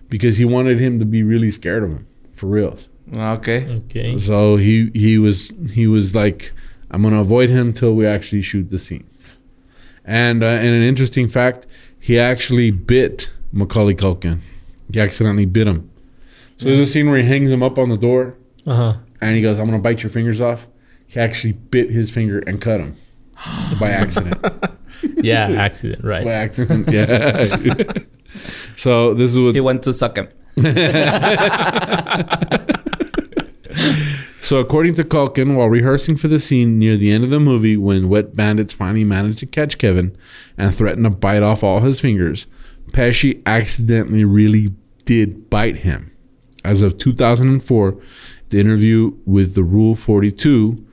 because 0.09 0.37
he 0.37 0.45
wanted 0.45 0.79
him 0.79 0.99
to 0.99 1.05
be 1.05 1.21
really 1.23 1.51
scared 1.51 1.83
of 1.83 1.89
him 1.91 2.07
for 2.33 2.47
reals. 2.47 2.89
Okay. 3.15 3.67
Okay. 3.85 4.17
So 4.17 4.55
he 4.55 4.89
he 4.95 5.17
was 5.19 5.53
he 5.71 5.85
was 5.85 6.15
like, 6.15 6.51
I'm 6.89 7.03
gonna 7.03 7.21
avoid 7.21 7.49
him 7.49 7.73
till 7.73 7.93
we 7.93 8.07
actually 8.07 8.41
shoot 8.41 8.69
the 8.71 8.79
scenes. 8.79 9.37
And 10.03 10.43
uh, 10.43 10.47
and 10.47 10.67
an 10.69 10.81
interesting 10.81 11.27
fact, 11.27 11.67
he 11.99 12.17
actually 12.17 12.71
bit 12.71 13.29
Macaulay 13.51 13.93
Culkin. 13.95 14.39
He 14.91 14.99
accidentally 14.99 15.45
bit 15.45 15.67
him. 15.67 15.89
So 16.57 16.65
there's 16.65 16.79
a 16.79 16.85
scene 16.85 17.09
where 17.09 17.17
he 17.19 17.27
hangs 17.27 17.51
him 17.51 17.61
up 17.61 17.77
on 17.77 17.89
the 17.89 17.97
door, 17.97 18.35
Uh 18.65 18.75
huh. 18.75 18.93
and 19.21 19.35
he 19.35 19.41
goes, 19.41 19.59
"I'm 19.59 19.65
gonna 19.65 19.79
bite 19.79 20.01
your 20.01 20.09
fingers 20.09 20.41
off." 20.41 20.67
He 21.07 21.19
actually 21.19 21.53
bit 21.53 21.91
his 21.91 22.09
finger 22.09 22.39
and 22.39 22.59
cut 22.61 22.79
him 22.79 22.95
by 23.79 23.91
accident. 23.91 24.43
Yeah, 25.17 25.49
accident, 25.49 26.05
right? 26.05 26.23
by 26.23 26.31
accident, 26.31 26.87
yeah. 26.91 27.57
so 28.77 29.13
this 29.13 29.31
is 29.33 29.39
what 29.39 29.53
He 29.53 29.59
went 29.59 29.83
to 29.83 29.93
suck 29.93 30.17
him. 30.17 30.29
So, 34.45 34.59
according 34.59 34.93
to 34.95 35.03
Culkin, 35.03 35.55
while 35.55 35.69
rehearsing 35.69 36.17
for 36.17 36.27
the 36.27 36.37
scene 36.37 36.77
near 36.77 36.97
the 36.97 37.11
end 37.11 37.23
of 37.23 37.31
the 37.31 37.39
movie, 37.39 37.77
when 37.77 38.09
Wet 38.09 38.35
Bandits 38.35 38.75
finally 38.75 39.03
managed 39.03 39.39
to 39.39 39.47
catch 39.47 39.79
Kevin 39.79 40.15
and 40.55 40.73
threatened 40.73 41.05
to 41.05 41.09
bite 41.09 41.41
off 41.41 41.63
all 41.63 41.79
his 41.79 41.99
fingers, 41.99 42.45
Pesci 42.91 43.41
accidentally 43.47 44.23
really 44.23 44.71
did 45.05 45.49
bite 45.49 45.77
him. 45.77 46.11
As 46.63 46.83
of 46.83 46.99
2004, 46.99 47.99
the 48.49 48.59
interview 48.59 49.17
with 49.25 49.55
the 49.55 49.63
Rule 49.63 49.95
42, 49.95 50.85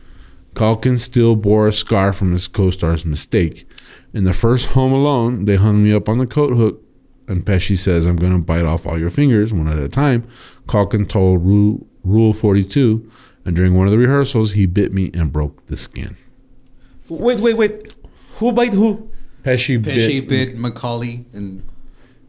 Culkin 0.55 0.99
still 0.99 1.35
bore 1.37 1.67
a 1.69 1.73
scar 1.73 2.13
from 2.13 2.33
his 2.33 2.49
co 2.49 2.71
star's 2.71 3.05
mistake. 3.05 3.67
In 4.13 4.25
the 4.25 4.33
first 4.33 4.71
Home 4.71 4.93
Alone, 4.93 5.47
they 5.47 5.57
hung 5.57 5.83
me 5.83 5.93
up 5.93 6.09
on 6.09 6.19
the 6.19 6.27
coat 6.27 6.53
hook, 6.55 6.83
and 7.27 7.45
Pesci 7.45 7.79
says, 7.79 8.07
I'm 8.07 8.17
going 8.17 8.33
to 8.33 8.39
bite 8.39 8.65
off 8.65 8.87
all 8.87 8.99
your 8.99 9.11
fingers 9.11 9.53
one 9.53 9.69
at 9.69 9.79
a 9.79 9.89
time. 9.89 10.27
Culkin 10.67 11.09
told 11.09 11.45
Rule, 11.45 11.87
Rule 12.05 12.35
42, 12.35 13.11
and 13.45 13.57
during 13.57 13.75
one 13.75 13.87
of 13.87 13.91
the 13.93 13.99
rehearsals, 13.99 14.53
he 14.53 14.67
bit 14.67 14.93
me 14.93 15.11
and 15.15 15.33
broke 15.33 15.67
the 15.67 15.77
skin. 15.77 16.17
Wait, 17.09 17.39
wait, 17.41 17.57
wait. 17.57 17.95
Who 18.35 18.53
bite 18.53 18.75
who? 18.75 19.11
Pesci, 19.43 19.83
Pesci 19.83 20.21
bit. 20.21 20.29
bit 20.29 20.57
Macaulay 20.59 21.25
and 21.33 21.63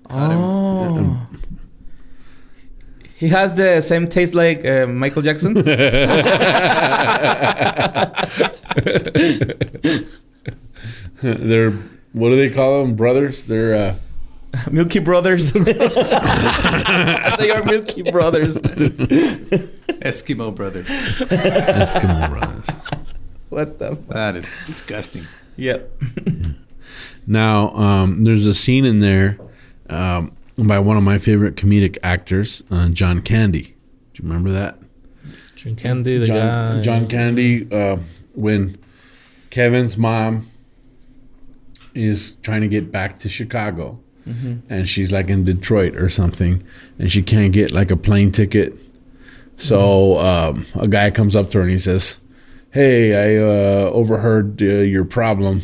cut 0.07 0.31
him. 0.31 0.37
Oh. 0.39 1.27
He 3.17 3.27
has 3.29 3.53
the 3.53 3.79
same 3.81 4.07
taste 4.07 4.33
like 4.35 4.65
uh, 4.65 4.85
Michael 4.87 5.21
Jackson. 5.21 5.53
They're, 11.21 11.71
what 12.11 12.29
do 12.29 12.35
they 12.35 12.49
call 12.53 12.81
them? 12.83 12.95
Brothers? 12.95 13.45
They're, 13.45 13.75
uh, 13.75 13.95
Milky 14.71 14.99
Brothers. 14.99 15.51
they 15.53 15.71
are 17.51 17.63
Milky 17.63 18.03
Brothers. 18.11 18.57
Eskimo 20.03 20.53
brothers. 20.55 20.85
Eskimo 20.87 22.29
brothers. 22.29 22.67
What 23.49 23.79
the? 23.79 23.91
F- 23.93 24.07
That 24.09 24.35
is 24.35 24.55
disgusting. 24.65 25.25
yep. 25.55 25.91
Now, 27.25 27.69
um, 27.75 28.23
there's 28.25 28.45
a 28.45 28.53
scene 28.53 28.85
in 28.85 28.99
there 28.99 29.37
um, 29.89 30.33
by 30.57 30.79
one 30.79 30.97
of 30.97 31.03
my 31.03 31.17
favorite 31.17 31.55
comedic 31.55 31.97
actors, 32.03 32.63
uh, 32.69 32.89
John 32.89 33.21
Candy. 33.21 33.75
Do 34.13 34.23
you 34.23 34.29
remember 34.29 34.51
that? 34.51 34.77
Drink 35.55 35.79
candy, 35.79 36.17
the 36.17 36.25
John, 36.27 36.37
guy. 36.77 36.81
John 36.81 37.07
Candy, 37.07 37.71
uh, 37.71 37.97
when 38.35 38.77
Kevin's 39.49 39.97
mom 39.97 40.49
is 41.93 42.35
trying 42.37 42.61
to 42.61 42.67
get 42.67 42.91
back 42.91 43.17
to 43.19 43.29
Chicago, 43.29 43.99
and 44.69 44.87
she's 44.87 45.11
like 45.11 45.29
in 45.29 45.43
Detroit 45.43 45.95
or 45.95 46.09
something, 46.09 46.63
and 46.97 47.11
she 47.11 47.21
can't 47.21 47.51
get 47.53 47.71
like 47.71 47.91
a 47.91 47.97
plane 47.97 48.31
ticket. 48.31 48.73
So 49.57 50.17
um, 50.19 50.65
a 50.75 50.87
guy 50.87 51.11
comes 51.11 51.35
up 51.35 51.51
to 51.51 51.57
her 51.57 51.61
and 51.63 51.71
he 51.71 51.77
says, 51.77 52.17
"Hey, 52.71 53.37
I 53.37 53.37
uh, 53.43 53.89
overheard 53.91 54.61
uh, 54.61 54.65
your 54.65 55.05
problem. 55.05 55.61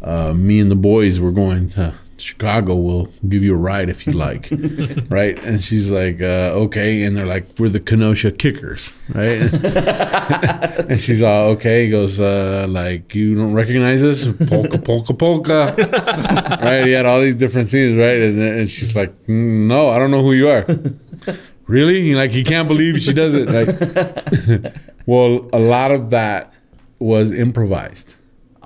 Uh, 0.00 0.32
me 0.32 0.58
and 0.58 0.70
the 0.70 0.76
boys 0.76 1.20
were 1.20 1.32
going 1.32 1.68
to 1.70 1.94
Chicago. 2.22 2.74
We'll 2.74 3.08
give 3.28 3.42
you 3.42 3.54
a 3.54 3.56
ride 3.56 3.88
if 3.88 4.06
you 4.06 4.12
like." 4.12 4.48
right? 5.08 5.38
And 5.44 5.62
she's 5.62 5.92
like, 5.92 6.20
uh, 6.20 6.64
"Okay." 6.64 7.02
And 7.02 7.16
they're 7.16 7.26
like, 7.26 7.46
"We're 7.58 7.68
the 7.68 7.80
Kenosha 7.80 8.32
Kickers," 8.32 8.98
right? 9.14 9.42
and 10.88 11.00
she's 11.00 11.22
all 11.22 11.48
okay. 11.50 11.84
He 11.84 11.90
goes, 11.90 12.20
uh, 12.20 12.66
"Like 12.68 13.14
you 13.14 13.34
don't 13.34 13.54
recognize 13.54 14.02
us? 14.02 14.26
Polka, 14.48 14.78
polka, 14.78 15.14
polka." 15.14 15.74
right? 16.62 16.86
He 16.86 16.92
had 16.92 17.06
all 17.06 17.20
these 17.20 17.36
different 17.36 17.68
scenes, 17.68 17.96
right? 17.96 18.20
And, 18.22 18.40
and 18.40 18.70
she's 18.70 18.94
like, 18.96 19.12
"Mm, 19.26 19.66
"No, 19.66 19.88
I 19.88 19.98
don't 19.98 20.10
know 20.10 20.22
who 20.22 20.32
you 20.32 20.48
are." 20.48 20.66
really? 21.66 22.14
Like 22.14 22.30
he 22.30 22.44
can't 22.44 22.68
believe 22.68 23.00
she 23.00 23.12
does 23.12 23.34
it. 23.34 23.48
Like, 23.48 24.74
well, 25.06 25.48
a 25.52 25.58
lot 25.58 25.90
of 25.90 26.10
that 26.10 26.52
was 26.98 27.32
improvised, 27.32 28.14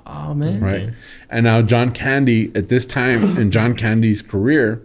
Oh 0.09 0.33
man. 0.33 0.61
right? 0.61 0.89
And 1.29 1.43
now 1.43 1.61
John 1.61 1.91
Candy, 1.91 2.51
at 2.55 2.69
this 2.69 2.85
time 2.85 3.37
in 3.37 3.51
John 3.51 3.75
Candy's 3.75 4.21
career, 4.21 4.81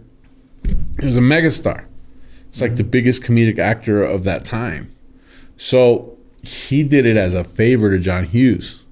he 0.99 1.05
was 1.05 1.15
a 1.17 1.21
megastar. 1.21 1.85
It's 2.49 2.61
like 2.61 2.75
the 2.75 2.83
biggest 2.83 3.23
comedic 3.23 3.57
actor 3.57 4.03
of 4.03 4.23
that 4.25 4.43
time. 4.45 4.93
So 5.57 6.17
he 6.43 6.83
did 6.83 7.05
it 7.05 7.15
as 7.17 7.33
a 7.33 7.43
favor 7.43 7.89
to 7.91 7.99
John 7.99 8.25
Hughes. 8.25 8.83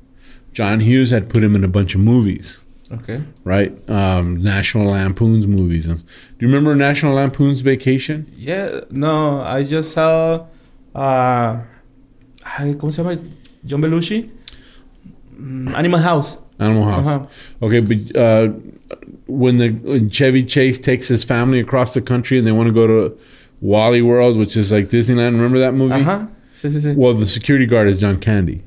John 0.53 0.79
Hughes 0.79 1.11
had 1.11 1.29
put 1.29 1.43
him 1.43 1.55
in 1.55 1.63
a 1.63 1.67
bunch 1.67 1.95
of 1.95 2.01
movies 2.01 2.59
Okay. 2.91 3.21
right? 3.45 3.71
Um, 3.89 4.41
National 4.43 4.87
Lampoon's 4.87 5.47
movies. 5.47 5.85
Do 5.87 5.93
you 6.39 6.47
remember 6.47 6.75
National 6.75 7.13
Lampoon's 7.15 7.61
Vacation? 7.61 8.31
Yeah. 8.35 8.81
No, 8.89 9.41
I 9.41 9.63
just 9.63 9.91
saw. 9.93 10.45
Uh, 10.95 11.61
¿Cómo 12.43 12.91
se 12.91 13.01
llama? 13.03 13.17
John 13.65 13.81
Belushi. 13.81 14.29
Mm, 15.41 15.75
Animal 15.75 15.99
House. 15.99 16.37
Animal 16.59 16.83
House. 16.83 17.07
Uh-huh. 17.07 17.65
Okay, 17.65 17.79
but 17.79 18.15
uh, 18.15 18.47
when 19.27 19.57
the 19.57 19.69
when 19.69 20.09
Chevy 20.09 20.43
Chase 20.43 20.77
takes 20.79 21.07
his 21.07 21.23
family 21.23 21.59
across 21.59 21.93
the 21.93 22.01
country 22.01 22.37
and 22.37 22.45
they 22.45 22.51
want 22.51 22.67
to 22.67 22.73
go 22.73 22.85
to 22.85 23.17
Wally 23.61 24.01
World, 24.01 24.37
which 24.37 24.55
is 24.55 24.71
like 24.71 24.85
Disneyland. 24.87 25.33
Remember 25.33 25.59
that 25.59 25.73
movie? 25.73 25.95
Uh 25.95 25.99
huh. 26.03 26.27
Sí, 26.53 26.69
sí, 26.69 26.79
sí. 26.81 26.95
Well, 26.95 27.13
the 27.13 27.25
security 27.25 27.65
guard 27.65 27.87
is 27.87 27.99
John 27.99 28.19
Candy. 28.19 28.61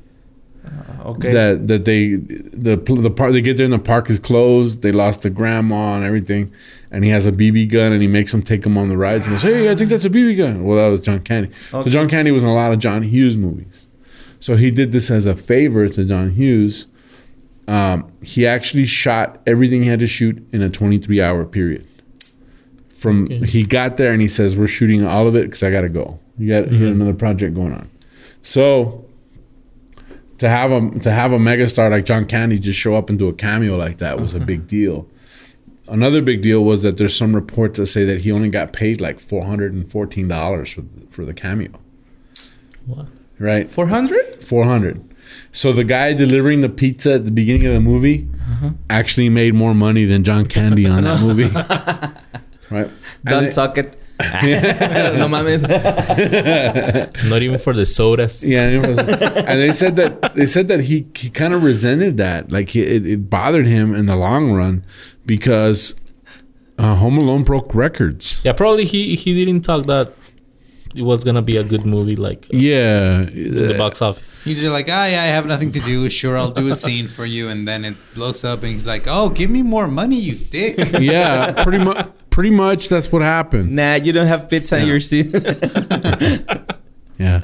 Okay. 1.05 1.31
That 1.31 1.67
that 1.67 1.85
they 1.85 2.15
the 2.15 2.75
the 2.77 3.11
park 3.11 3.31
they 3.33 3.41
get 3.41 3.57
there 3.57 3.65
and 3.65 3.73
the 3.73 3.79
park 3.79 4.09
is 4.09 4.17
closed. 4.17 4.81
They 4.81 4.91
lost 4.91 5.21
the 5.21 5.29
grandma 5.29 5.95
and 5.95 6.03
everything, 6.03 6.51
and 6.89 7.03
he 7.03 7.11
has 7.11 7.27
a 7.27 7.31
BB 7.31 7.69
gun 7.69 7.93
and 7.93 8.01
he 8.01 8.07
makes 8.07 8.31
them 8.31 8.41
take 8.41 8.65
him 8.65 8.75
on 8.75 8.89
the 8.89 8.97
rides 8.97 9.27
and 9.27 9.35
goes, 9.35 9.43
"Hey, 9.43 9.69
I 9.69 9.75
think 9.75 9.91
that's 9.91 10.05
a 10.05 10.09
BB 10.09 10.35
gun." 10.35 10.63
Well, 10.63 10.77
that 10.77 10.87
was 10.87 11.01
John 11.01 11.19
Candy. 11.19 11.51
So 11.69 11.83
John 11.83 12.09
Candy 12.09 12.31
was 12.31 12.41
in 12.41 12.49
a 12.49 12.55
lot 12.55 12.73
of 12.73 12.79
John 12.79 13.03
Hughes 13.03 13.37
movies. 13.37 13.87
So 14.39 14.55
he 14.55 14.71
did 14.71 14.91
this 14.91 15.09
as 15.09 15.25
a 15.25 15.35
favor 15.35 15.87
to 15.89 16.05
John 16.05 16.31
Hughes. 16.31 16.87
Um, 17.67 18.11
he 18.21 18.45
actually 18.45 18.85
shot 18.85 19.41
everything 19.47 19.81
he 19.81 19.87
had 19.87 19.99
to 19.99 20.07
shoot 20.07 20.45
in 20.51 20.61
a 20.61 20.69
23 20.69 21.21
hour 21.21 21.45
period. 21.45 21.87
From 22.89 23.25
Okay. 23.25 23.45
he 23.45 23.63
got 23.63 23.97
there 23.97 24.11
and 24.13 24.21
he 24.21 24.27
says, 24.27 24.55
"We're 24.55 24.67
shooting 24.67 25.05
all 25.05 25.27
of 25.27 25.35
it 25.35 25.43
because 25.45 25.63
I 25.63 25.71
got 25.71 25.81
to 25.81 25.89
go. 25.89 26.19
You 26.37 26.47
got 26.49 26.63
got 26.65 26.73
another 26.73 27.13
project 27.13 27.53
going 27.55 27.73
on." 27.73 27.89
So 28.41 29.05
to 30.37 30.47
have 30.49 30.71
a 30.71 30.91
to 30.99 31.11
have 31.11 31.31
a 31.33 31.37
megastar 31.37 31.89
like 31.91 32.05
John 32.05 32.25
Candy 32.25 32.57
just 32.59 32.79
show 32.79 32.95
up 32.95 33.09
and 33.09 33.17
do 33.19 33.27
a 33.27 33.33
cameo 33.33 33.75
like 33.75 33.97
that 33.97 34.19
was 34.19 34.33
a 34.33 34.39
big 34.39 34.67
deal. 34.77 35.07
Another 35.87 36.21
big 36.21 36.41
deal 36.41 36.63
was 36.63 36.81
that 36.83 36.97
there's 36.97 37.15
some 37.15 37.35
reports 37.35 37.77
that 37.79 37.85
say 37.87 38.05
that 38.05 38.21
he 38.21 38.31
only 38.31 38.49
got 38.49 38.73
paid 38.73 39.01
like 39.01 39.19
four 39.19 39.45
hundred 39.45 39.73
and 39.73 39.89
fourteen 39.91 40.27
dollars 40.27 40.69
for 40.71 40.81
the, 40.81 41.05
for 41.09 41.25
the 41.25 41.33
cameo. 41.33 41.71
What? 42.85 43.07
Right, 43.37 43.69
Four 43.69 43.87
hundred. 43.87 44.43
four 44.43 44.63
hundred. 44.65 45.03
So 45.51 45.73
the 45.73 45.83
guy 45.83 46.13
delivering 46.13 46.61
the 46.61 46.69
pizza 46.69 47.13
at 47.13 47.25
the 47.25 47.31
beginning 47.31 47.65
of 47.67 47.73
the 47.73 47.79
movie 47.79 48.27
actually 48.89 49.29
made 49.29 49.53
more 49.53 49.73
money 49.73 50.05
than 50.05 50.23
John 50.23 50.47
Candy 50.47 50.87
on 50.87 51.03
that 51.03 51.21
movie. 51.21 51.49
right. 52.69 52.89
Don't 53.23 53.51
suck 53.51 53.77
it. 53.77 53.97
no 54.19 55.27
mames. 55.27 55.63
Not 57.29 57.41
even 57.41 57.57
for 57.57 57.73
the 57.73 57.85
sodas. 57.85 58.45
Yeah, 58.45 58.61
and, 58.61 58.85
it 58.85 58.99
and 58.99 59.59
they 59.59 59.73
said 59.73 59.97
that 59.97 60.35
they 60.35 60.47
said 60.47 60.69
that 60.69 60.81
he, 60.81 61.05
he 61.15 61.29
kind 61.29 61.53
of 61.53 61.63
resented 61.63 62.15
that, 62.17 62.49
like 62.49 62.69
he, 62.69 62.81
it, 62.81 63.05
it 63.05 63.29
bothered 63.29 63.67
him 63.67 63.93
in 63.93 64.05
the 64.05 64.15
long 64.15 64.53
run 64.53 64.85
because 65.25 65.95
uh, 66.77 66.95
Home 66.95 67.17
Alone 67.17 67.43
broke 67.43 67.75
records. 67.75 68.39
Yeah, 68.45 68.53
probably 68.53 68.85
he 68.85 69.15
he 69.17 69.43
didn't 69.43 69.63
talk 69.63 69.85
that 69.87 70.13
it 70.95 71.01
was 71.01 71.23
gonna 71.23 71.41
be 71.41 71.57
a 71.57 71.63
good 71.63 71.85
movie 71.85 72.15
like 72.15 72.45
uh, 72.53 72.57
Yeah, 72.57 73.21
in 73.27 73.53
the 73.67 73.75
box 73.77 74.01
office. 74.01 74.37
He's 74.43 74.61
just 74.61 74.71
like, 74.71 74.87
oh 74.87 75.05
yeah, 75.05 75.21
I 75.23 75.27
have 75.27 75.45
nothing 75.45 75.71
to 75.71 75.79
do. 75.79 76.09
Sure, 76.09 76.37
I'll 76.37 76.51
do 76.51 76.67
a 76.71 76.75
scene 76.75 77.07
for 77.07 77.25
you, 77.25 77.49
and 77.49 77.67
then 77.67 77.83
it 77.85 77.95
blows 78.15 78.43
up, 78.43 78.63
and 78.63 78.71
he's 78.71 78.85
like, 78.87 79.05
oh, 79.07 79.29
give 79.29 79.49
me 79.49 79.61
more 79.61 79.87
money, 79.87 80.17
you 80.17 80.35
dick. 80.35 80.77
yeah, 80.99 81.63
pretty 81.63 81.83
much. 81.83 82.07
Pretty 82.29 82.49
much, 82.49 82.89
that's 82.89 83.11
what 83.13 83.21
happened. 83.21 83.71
nah, 83.73 83.95
you 83.95 84.11
don't 84.11 84.25
have 84.27 84.49
pizza 84.49 84.75
in 84.77 84.81
Yeah. 84.83 84.87
your 84.87 84.99
seat. 84.99 85.33
Yeah, 87.17 87.43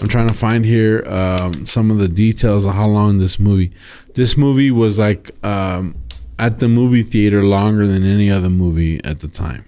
I'm 0.00 0.06
trying 0.06 0.28
to 0.28 0.34
find 0.34 0.64
here 0.64 1.02
um, 1.08 1.66
some 1.66 1.90
of 1.90 1.98
the 1.98 2.06
details 2.06 2.66
of 2.66 2.74
how 2.74 2.86
long 2.86 3.18
this 3.18 3.40
movie. 3.40 3.72
This 4.14 4.36
movie 4.36 4.70
was 4.70 4.96
like 5.00 5.32
um, 5.44 5.96
at 6.38 6.60
the 6.60 6.68
movie 6.68 7.02
theater 7.02 7.42
longer 7.42 7.84
than 7.88 8.04
any 8.04 8.30
other 8.30 8.48
movie 8.48 9.02
at 9.04 9.18
the 9.18 9.26
time. 9.26 9.64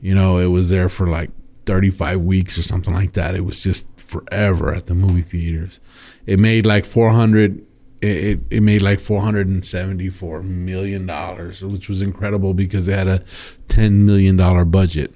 You 0.00 0.14
know, 0.14 0.38
it 0.38 0.46
was 0.46 0.70
there 0.70 0.88
for 0.88 1.06
like 1.06 1.30
35 1.68 2.22
weeks 2.22 2.58
or 2.58 2.62
something 2.62 2.94
like 2.94 3.12
that. 3.12 3.34
It 3.34 3.44
was 3.44 3.62
just 3.62 3.86
forever 4.00 4.74
at 4.74 4.86
the 4.86 4.94
movie 4.94 5.20
theaters. 5.20 5.80
It 6.26 6.38
made 6.38 6.64
like 6.64 6.86
400. 6.86 7.62
It, 8.00 8.06
it, 8.06 8.40
it 8.50 8.60
made 8.62 8.80
like 8.80 9.00
474 9.00 10.42
million 10.44 11.04
dollars, 11.04 11.62
which 11.62 11.88
was 11.90 12.00
incredible 12.00 12.54
because 12.54 12.86
they 12.86 12.96
had 12.96 13.06
a 13.08 13.22
10 13.68 14.06
million 14.06 14.36
dollar 14.36 14.64
budget. 14.64 15.12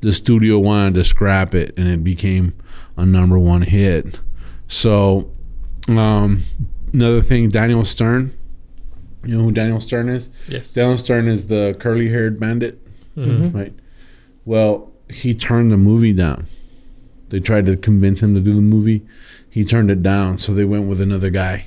The 0.00 0.10
studio 0.12 0.58
wanted 0.58 0.94
to 0.94 1.04
scrap 1.04 1.54
it, 1.54 1.74
and 1.76 1.86
it 1.86 2.02
became 2.02 2.54
a 2.96 3.04
number 3.04 3.38
one 3.38 3.60
hit. 3.62 4.18
So, 4.68 5.30
um, 5.88 6.42
another 6.94 7.20
thing, 7.20 7.50
Daniel 7.50 7.84
Stern. 7.84 8.32
You 9.22 9.36
know 9.36 9.44
who 9.44 9.52
Daniel 9.52 9.80
Stern 9.80 10.08
is? 10.08 10.30
Yes. 10.48 10.72
Daniel 10.72 10.96
Stern 10.96 11.28
is 11.28 11.48
the 11.48 11.76
curly 11.78 12.08
haired 12.08 12.40
bandit, 12.40 12.78
Mhm. 13.16 13.52
right? 13.54 13.74
Well, 14.46 14.89
he 15.12 15.34
turned 15.34 15.70
the 15.70 15.76
movie 15.76 16.12
down. 16.12 16.46
They 17.28 17.38
tried 17.38 17.66
to 17.66 17.76
convince 17.76 18.22
him 18.22 18.34
to 18.34 18.40
do 18.40 18.52
the 18.52 18.60
movie. 18.60 19.06
He 19.48 19.64
turned 19.64 19.90
it 19.90 20.02
down, 20.02 20.38
so 20.38 20.52
they 20.52 20.64
went 20.64 20.88
with 20.88 21.00
another 21.00 21.30
guy. 21.30 21.66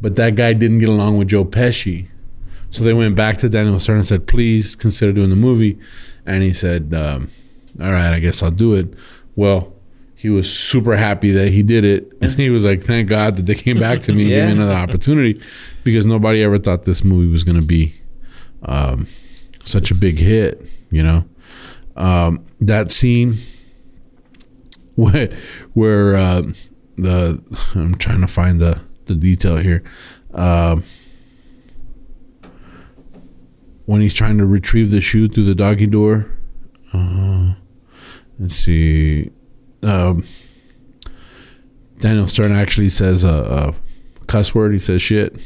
But 0.00 0.16
that 0.16 0.34
guy 0.36 0.52
didn't 0.52 0.78
get 0.78 0.88
along 0.88 1.18
with 1.18 1.28
Joe 1.28 1.44
Pesci. 1.44 2.08
So 2.70 2.84
they 2.84 2.92
went 2.92 3.16
back 3.16 3.38
to 3.38 3.48
Daniel 3.48 3.78
Stern 3.78 3.98
and 3.98 4.06
said, 4.06 4.26
please 4.26 4.74
consider 4.74 5.12
doing 5.12 5.30
the 5.30 5.36
movie. 5.36 5.78
And 6.26 6.42
he 6.42 6.52
said, 6.52 6.92
um, 6.94 7.30
all 7.80 7.92
right, 7.92 8.12
I 8.12 8.16
guess 8.16 8.42
I'll 8.42 8.50
do 8.50 8.74
it. 8.74 8.92
Well, 9.36 9.72
he 10.16 10.30
was 10.30 10.52
super 10.52 10.96
happy 10.96 11.30
that 11.30 11.48
he 11.48 11.62
did 11.62 11.84
it. 11.84 12.12
And 12.20 12.32
he 12.32 12.50
was 12.50 12.64
like, 12.64 12.82
thank 12.82 13.08
God 13.08 13.36
that 13.36 13.46
they 13.46 13.54
came 13.54 13.78
back 13.78 14.00
to 14.02 14.12
me 14.12 14.22
and 14.22 14.30
gave 14.30 14.46
me 14.46 14.52
another 14.62 14.74
opportunity 14.74 15.40
because 15.84 16.06
nobody 16.06 16.42
ever 16.42 16.58
thought 16.58 16.84
this 16.84 17.04
movie 17.04 17.30
was 17.30 17.44
going 17.44 17.60
to 17.60 17.66
be 17.66 17.94
um, 18.62 19.06
such 19.64 19.90
a 19.90 19.94
big 19.94 20.16
hit, 20.16 20.66
you 20.90 21.02
know? 21.02 21.24
Um, 21.96 22.44
that 22.60 22.90
scene 22.90 23.38
where, 24.94 25.28
where 25.74 26.16
uh, 26.16 26.42
the, 26.96 27.42
I'm 27.74 27.94
trying 27.96 28.20
to 28.20 28.26
find 28.26 28.60
the, 28.60 28.80
the 29.06 29.14
detail 29.14 29.56
here. 29.56 29.82
Um, 30.34 30.84
when 33.86 34.00
he's 34.00 34.14
trying 34.14 34.38
to 34.38 34.44
retrieve 34.46 34.90
the 34.90 35.00
shoe 35.00 35.28
through 35.28 35.44
the 35.44 35.54
doggy 35.54 35.86
door. 35.86 36.30
Uh, 36.92 37.54
let's 38.38 38.56
see. 38.56 39.30
Um, 39.82 40.24
Daniel 42.00 42.26
Stern 42.26 42.52
actually 42.52 42.88
says 42.88 43.24
a, 43.24 43.28
a 43.28 43.74
cuss 44.26 44.54
word. 44.54 44.72
He 44.72 44.78
says 44.78 45.00
shit, 45.02 45.36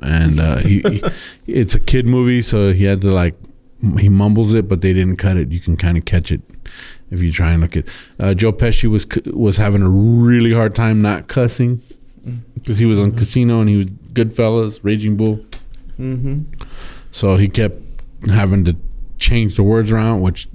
and 0.00 0.40
uh, 0.40 0.56
he, 0.58 0.80
he- 0.80 1.02
it's 1.46 1.74
a 1.74 1.80
kid 1.80 2.06
movie, 2.06 2.40
so 2.42 2.72
he 2.72 2.84
had 2.84 3.02
to 3.02 3.12
like 3.12 3.34
he 3.98 4.08
mumbles 4.08 4.54
it, 4.54 4.68
but 4.68 4.80
they 4.80 4.92
didn't 4.92 5.16
cut 5.16 5.36
it. 5.36 5.50
You 5.50 5.60
can 5.60 5.76
kind 5.76 5.96
of 5.96 6.04
catch 6.04 6.30
it 6.30 6.42
if 7.10 7.22
you 7.22 7.32
try 7.32 7.52
and 7.52 7.62
look 7.62 7.76
at. 7.76 7.84
Uh, 8.18 8.34
Joe 8.34 8.52
Pesci 8.52 8.90
was 8.90 9.06
was 9.32 9.56
having 9.56 9.82
a 9.82 9.88
really 9.88 10.52
hard 10.52 10.74
time 10.74 11.00
not 11.00 11.28
cussing 11.28 11.82
because 12.54 12.78
he 12.78 12.86
was 12.86 13.00
on 13.00 13.12
Casino 13.12 13.60
and 13.60 13.68
he 13.68 13.76
was 13.76 13.86
Goodfellas, 13.86 14.80
Raging 14.82 15.16
Bull. 15.16 15.44
mm-hmm. 15.98 16.42
So 17.12 17.36
he 17.36 17.48
kept 17.48 17.76
having 18.28 18.64
to 18.66 18.76
change 19.18 19.56
the 19.56 19.62
words 19.62 19.90
around, 19.90 20.20
which 20.20 20.48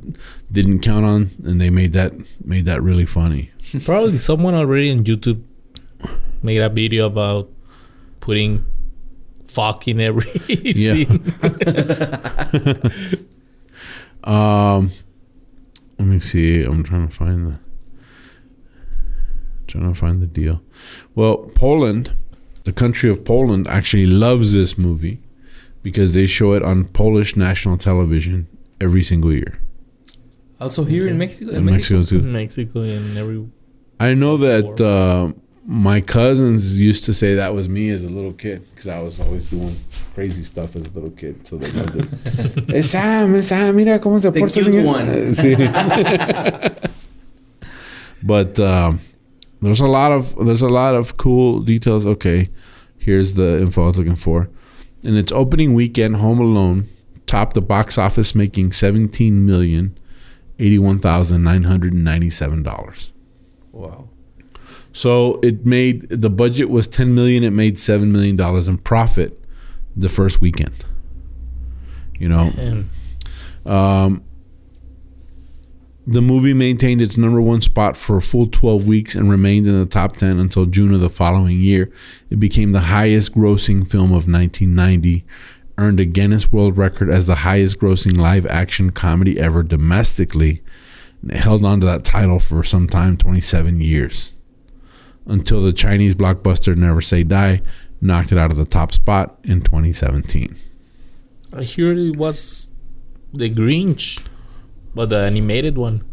didn't 0.52 0.80
count 0.80 1.06
on, 1.06 1.32
and 1.44 1.60
they 1.60 1.70
made 1.70 1.94
that 1.94 2.14
made 2.44 2.66
that 2.66 2.82
really 2.82 3.06
funny. 3.06 3.52
Probably 3.84 4.18
someone 4.18 4.54
already 4.54 4.92
on 4.92 5.04
YouTube 5.04 5.44
made 6.42 6.60
a 6.60 6.70
video 6.70 7.08
about 7.08 7.50
putting 8.20 8.66
fuck 9.56 9.88
in 9.88 10.00
every 10.02 10.32
Yeah. 10.48 10.94
scene. 10.94 11.34
Um, 14.24 14.90
let 16.00 16.08
me 16.08 16.20
see. 16.20 16.64
I'm 16.64 16.84
trying 16.84 17.08
to 17.08 17.14
find 17.14 17.52
the 17.52 17.60
trying 19.68 19.94
to 19.94 20.00
find 20.00 20.22
the 20.22 20.26
deal. 20.26 20.62
Well, 21.14 21.38
Poland, 21.54 22.12
the 22.64 22.72
country 22.74 23.10
of 23.10 23.24
Poland, 23.24 23.68
actually 23.68 24.08
loves 24.08 24.54
this 24.54 24.78
movie 24.78 25.22
because 25.84 26.16
they 26.16 26.26
show 26.26 26.54
it 26.54 26.64
on 26.64 26.86
Polish 26.86 27.36
national 27.36 27.78
television 27.78 28.48
every 28.82 29.04
single 29.04 29.32
year. 29.32 29.60
Also 30.60 30.86
here 30.86 31.08
in 31.08 31.18
Mexico. 31.20 31.52
In 31.52 31.66
Mexico 31.66 32.02
too. 32.02 32.20
In 32.20 32.32
Mexico 32.32 32.82
and 32.82 33.18
every 33.18 33.46
I 34.00 34.14
know 34.16 34.38
that 34.38 34.82
uh, 34.82 35.34
my 35.68 36.00
cousins 36.00 36.80
used 36.80 37.06
to 37.06 37.14
say 37.14 37.34
that 37.36 37.56
was 37.56 37.68
me 37.68 37.90
as 37.90 38.04
a 38.04 38.10
little 38.10 38.34
kid 38.34 38.64
because 38.70 38.88
I 38.88 39.00
was 39.00 39.20
always 39.20 39.50
doing 39.50 39.76
crazy 40.14 40.44
stuff 40.44 40.76
as 40.76 40.86
a 40.86 40.92
little 40.92 41.10
kid. 41.10 41.48
So 41.48 41.58
they 41.58 41.72
loved 41.72 41.96
it. 41.96 42.70
"Eh, 42.76 42.82
Sam, 42.82 43.36
eh, 43.36 43.42
Sam, 43.42 43.76
mira 43.76 43.98
cómo 44.00 44.20
se 44.20 44.30
The 44.30 44.40
porta 44.40 44.60
el 44.60 44.66
cute 44.66 44.76
niño." 44.76 44.86
one. 44.86 45.08
Sí. 45.34 45.56
but 48.24 48.60
um, 48.60 49.00
there's 49.62 49.80
a 49.80 49.88
lot 49.88 50.12
of 50.12 50.36
there's 50.46 50.62
a 50.62 50.70
lot 50.70 50.94
of 50.96 51.18
cool 51.18 51.60
details. 51.62 52.06
Okay, 52.06 52.50
here's 53.00 53.34
the 53.34 53.60
info 53.62 53.84
I 53.84 53.88
was 53.88 53.98
looking 53.98 54.16
for. 54.16 54.50
In 55.04 55.16
its 55.18 55.32
opening 55.32 55.74
weekend, 55.74 56.18
Home 56.18 56.40
Alone 56.40 56.88
topped 57.26 57.56
the 57.56 57.62
box 57.62 57.98
office, 57.98 58.36
making 58.36 58.72
seventeen 58.74 59.46
million 59.46 59.98
eighty-one 60.60 61.00
thousand 61.00 61.44
nine 61.44 61.64
hundred 61.64 61.94
and 61.94 62.04
ninety-seven 62.04 62.62
dollars. 62.64 63.12
Wow. 63.72 64.10
So 64.96 65.42
it 65.44 65.66
made 65.66 66.08
the 66.08 66.30
budget 66.30 66.70
was 66.70 66.88
10 66.88 67.14
million. 67.14 67.44
It 67.44 67.52
made 67.52 67.78
seven 67.78 68.14
million 68.14 68.38
dollars 68.38 68.70
in 68.70 68.78
profit 68.78 69.38
the 69.94 70.08
first 70.08 70.40
weekend. 70.40 70.86
You 72.18 72.30
know, 72.30 72.86
um, 73.66 74.24
the 76.08 76.22
movie 76.22 76.54
maintained 76.54 77.02
its 77.02 77.18
number 77.18 77.42
one 77.42 77.60
spot 77.60 77.98
for 77.98 78.16
a 78.16 78.22
full 78.22 78.48
12 78.48 78.88
weeks 78.88 79.16
and 79.16 79.30
remained 79.30 79.68
in 79.68 79.78
the 79.78 79.86
top 79.86 80.16
10 80.16 80.40
until 80.40 80.66
June 80.66 80.94
of 80.94 81.02
the 81.02 81.10
following 81.10 81.60
year. 81.60 81.92
It 82.30 82.40
became 82.40 82.72
the 82.72 82.80
highest 82.80 83.34
grossing 83.34 83.86
film 83.86 84.12
of 84.12 84.30
1990, 84.30 85.26
earned 85.78 86.00
a 86.00 86.06
Guinness 86.06 86.54
World 86.54 86.78
Record 86.78 87.10
as 87.10 87.28
the 87.28 87.36
highest 87.36 87.82
grossing 87.82 88.16
live 88.16 88.46
action 88.46 88.92
comedy 88.92 89.42
ever 89.42 89.62
domestically, 89.62 90.64
and 91.22 91.32
it 91.32 91.38
held 91.40 91.66
on 91.66 91.82
to 91.82 91.86
that 91.86 92.06
title 92.06 92.40
for 92.40 92.64
some 92.64 92.88
time 92.88 93.18
27 93.18 93.82
years. 93.82 94.35
Until 95.28 95.62
the 95.62 95.74
Chinese 95.74 96.16
blockbuster 96.16 96.76
Never 96.76 97.02
Say 97.02 97.24
Die 97.24 97.62
knocked 98.02 98.32
it 98.32 98.38
out 98.38 98.52
of 98.52 98.58
the 98.58 98.66
top 98.66 98.94
spot 98.94 99.38
in 99.44 99.62
2017. 99.62 100.56
I 101.54 101.64
hear 101.64 101.94
it 101.94 102.16
was 102.16 102.68
the 103.34 103.50
Grinch, 103.50 104.26
but 104.94 105.10
the 105.10 105.18
animated 105.20 105.78
one, 105.78 106.04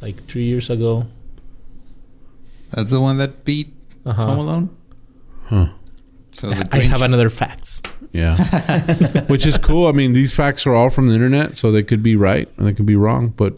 like 0.00 0.26
three 0.26 0.44
years 0.44 0.70
ago. 0.70 1.06
That's 2.70 2.90
the 2.92 3.00
one 3.00 3.18
that 3.18 3.44
beat 3.44 3.74
Home 4.04 4.10
Uh-huh. 4.12 4.40
Alone. 4.40 4.76
Huh. 5.46 5.68
So 6.30 6.48
the 6.50 6.68
I 6.72 6.80
have 6.80 7.02
another 7.02 7.30
facts. 7.30 7.82
Yeah. 8.12 8.36
Which 9.26 9.44
is 9.46 9.58
cool. 9.58 9.86
I 9.86 9.92
mean, 9.92 10.12
these 10.12 10.32
facts 10.32 10.66
are 10.66 10.74
all 10.74 10.88
from 10.90 11.08
the 11.08 11.14
internet, 11.14 11.54
so 11.56 11.70
they 11.70 11.82
could 11.82 12.02
be 12.02 12.16
right 12.16 12.48
or 12.58 12.64
they 12.64 12.72
could 12.72 12.86
be 12.86 12.96
wrong, 12.96 13.28
but 13.28 13.54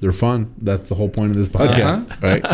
they're 0.00 0.12
fun. 0.12 0.54
That's 0.58 0.88
the 0.88 0.94
whole 0.94 1.08
point 1.08 1.32
of 1.32 1.36
this 1.36 1.48
podcast, 1.48 2.22
right? 2.22 2.44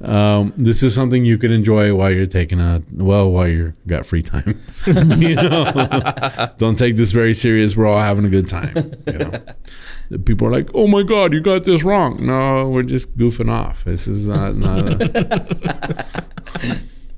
Um, 0.08 0.54
this 0.56 0.82
is 0.82 0.94
something 0.94 1.26
you 1.26 1.36
can 1.36 1.52
enjoy 1.52 1.94
while 1.94 2.10
you're 2.10 2.24
taking 2.24 2.60
a 2.60 2.82
well, 2.92 3.30
while 3.30 3.46
you're 3.46 3.74
got 3.86 4.06
free 4.06 4.22
time. 4.22 4.58
you 4.86 5.34
know, 5.34 6.48
don't 6.56 6.78
take 6.78 6.96
this 6.96 7.10
very 7.12 7.34
serious. 7.34 7.76
We're 7.76 7.86
all 7.86 8.00
having 8.00 8.24
a 8.24 8.30
good 8.30 8.48
time. 8.48 8.74
You 9.06 9.18
know, 9.18 10.18
people 10.24 10.46
are 10.46 10.50
like, 10.50 10.70
"Oh 10.72 10.86
my 10.86 11.02
god, 11.02 11.34
you 11.34 11.40
got 11.40 11.64
this 11.64 11.82
wrong." 11.82 12.24
No, 12.24 12.68
we're 12.68 12.84
just 12.84 13.18
goofing 13.18 13.50
off. 13.50 13.84
This 13.84 14.08
is 14.08 14.26
not 14.26 14.56
not. 14.56 15.02
A, 15.02 16.06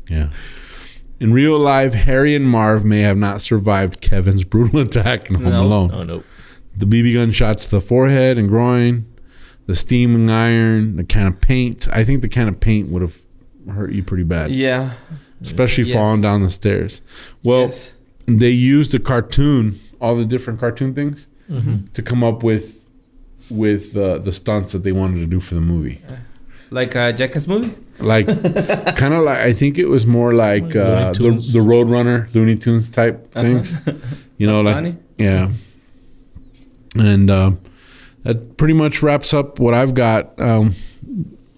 yeah. 0.08 0.30
In 1.20 1.32
real 1.32 1.58
life, 1.58 1.92
Harry 1.92 2.34
and 2.34 2.48
Marv 2.48 2.84
may 2.84 3.00
have 3.00 3.18
not 3.18 3.40
survived 3.40 4.00
Kevin's 4.00 4.42
brutal 4.42 4.80
attack 4.80 5.28
in 5.28 5.36
Home 5.36 5.50
No. 5.50 5.62
Alone. 5.62 5.90
Oh 5.92 6.02
no. 6.02 6.24
The 6.76 6.86
BB 6.86 7.14
gun 7.14 7.30
shots 7.30 7.66
to 7.66 7.72
the 7.72 7.80
forehead 7.80 8.38
and 8.38 8.48
groin, 8.48 9.09
the 9.70 9.76
steaming 9.76 10.28
iron, 10.30 10.96
the 10.96 11.04
can 11.04 11.26
of 11.28 11.40
paint. 11.40 11.86
I 11.92 12.02
think 12.04 12.22
the 12.22 12.28
can 12.28 12.48
of 12.48 12.58
paint 12.58 12.88
would 12.90 13.02
have 13.02 13.16
hurt 13.76 13.92
you 13.92 14.02
pretty 14.02 14.24
bad, 14.24 14.50
Yeah. 14.50 14.90
especially 15.42 15.84
Yes. 15.84 15.94
falling 15.94 16.20
down 16.22 16.42
the 16.42 16.50
stairs. 16.50 17.02
Well, 17.44 17.66
Yes. 17.66 17.94
they 18.26 18.50
used 18.50 18.92
a 18.94 18.98
cartoon, 18.98 19.78
all 20.00 20.16
the 20.16 20.24
different 20.24 20.58
cartoon 20.60 20.92
things, 20.94 21.28
Mm-hmm. 21.48 21.76
to 21.94 22.02
come 22.02 22.22
up 22.24 22.42
with 22.42 22.76
with 23.50 23.96
uh, 23.96 24.18
the 24.18 24.30
stunts 24.32 24.70
that 24.72 24.82
they 24.84 24.92
wanted 24.92 25.18
to 25.18 25.26
do 25.26 25.40
for 25.40 25.54
the 25.56 25.60
movie. 25.60 25.98
Like 26.70 26.94
a 26.94 27.12
Jackass 27.12 27.48
movie? 27.48 27.72
Like, 27.98 28.26
kind 29.02 29.12
of 29.14 29.24
like 29.24 29.38
I 29.38 29.52
think 29.52 29.76
it 29.78 29.86
was 29.86 30.04
more 30.06 30.32
like 30.32 30.62
Like 30.74 30.76
uh, 30.76 31.12
the 31.12 31.18
Tunes. 31.18 31.52
the 31.52 31.58
Roadrunner, 31.60 32.32
Looney 32.34 32.54
Tunes 32.56 32.90
type 32.90 33.32
things. 33.32 33.76
You 34.38 34.46
know, 34.46 34.60
like 34.60 34.74
Funny? 34.76 34.96
yeah. 35.18 35.50
And 36.96 37.30
uh, 37.30 37.52
that 38.22 38.56
pretty 38.56 38.74
much 38.74 39.02
wraps 39.02 39.32
up 39.32 39.58
what 39.58 39.74
I've 39.74 39.94
got 39.94 40.38
um, 40.40 40.74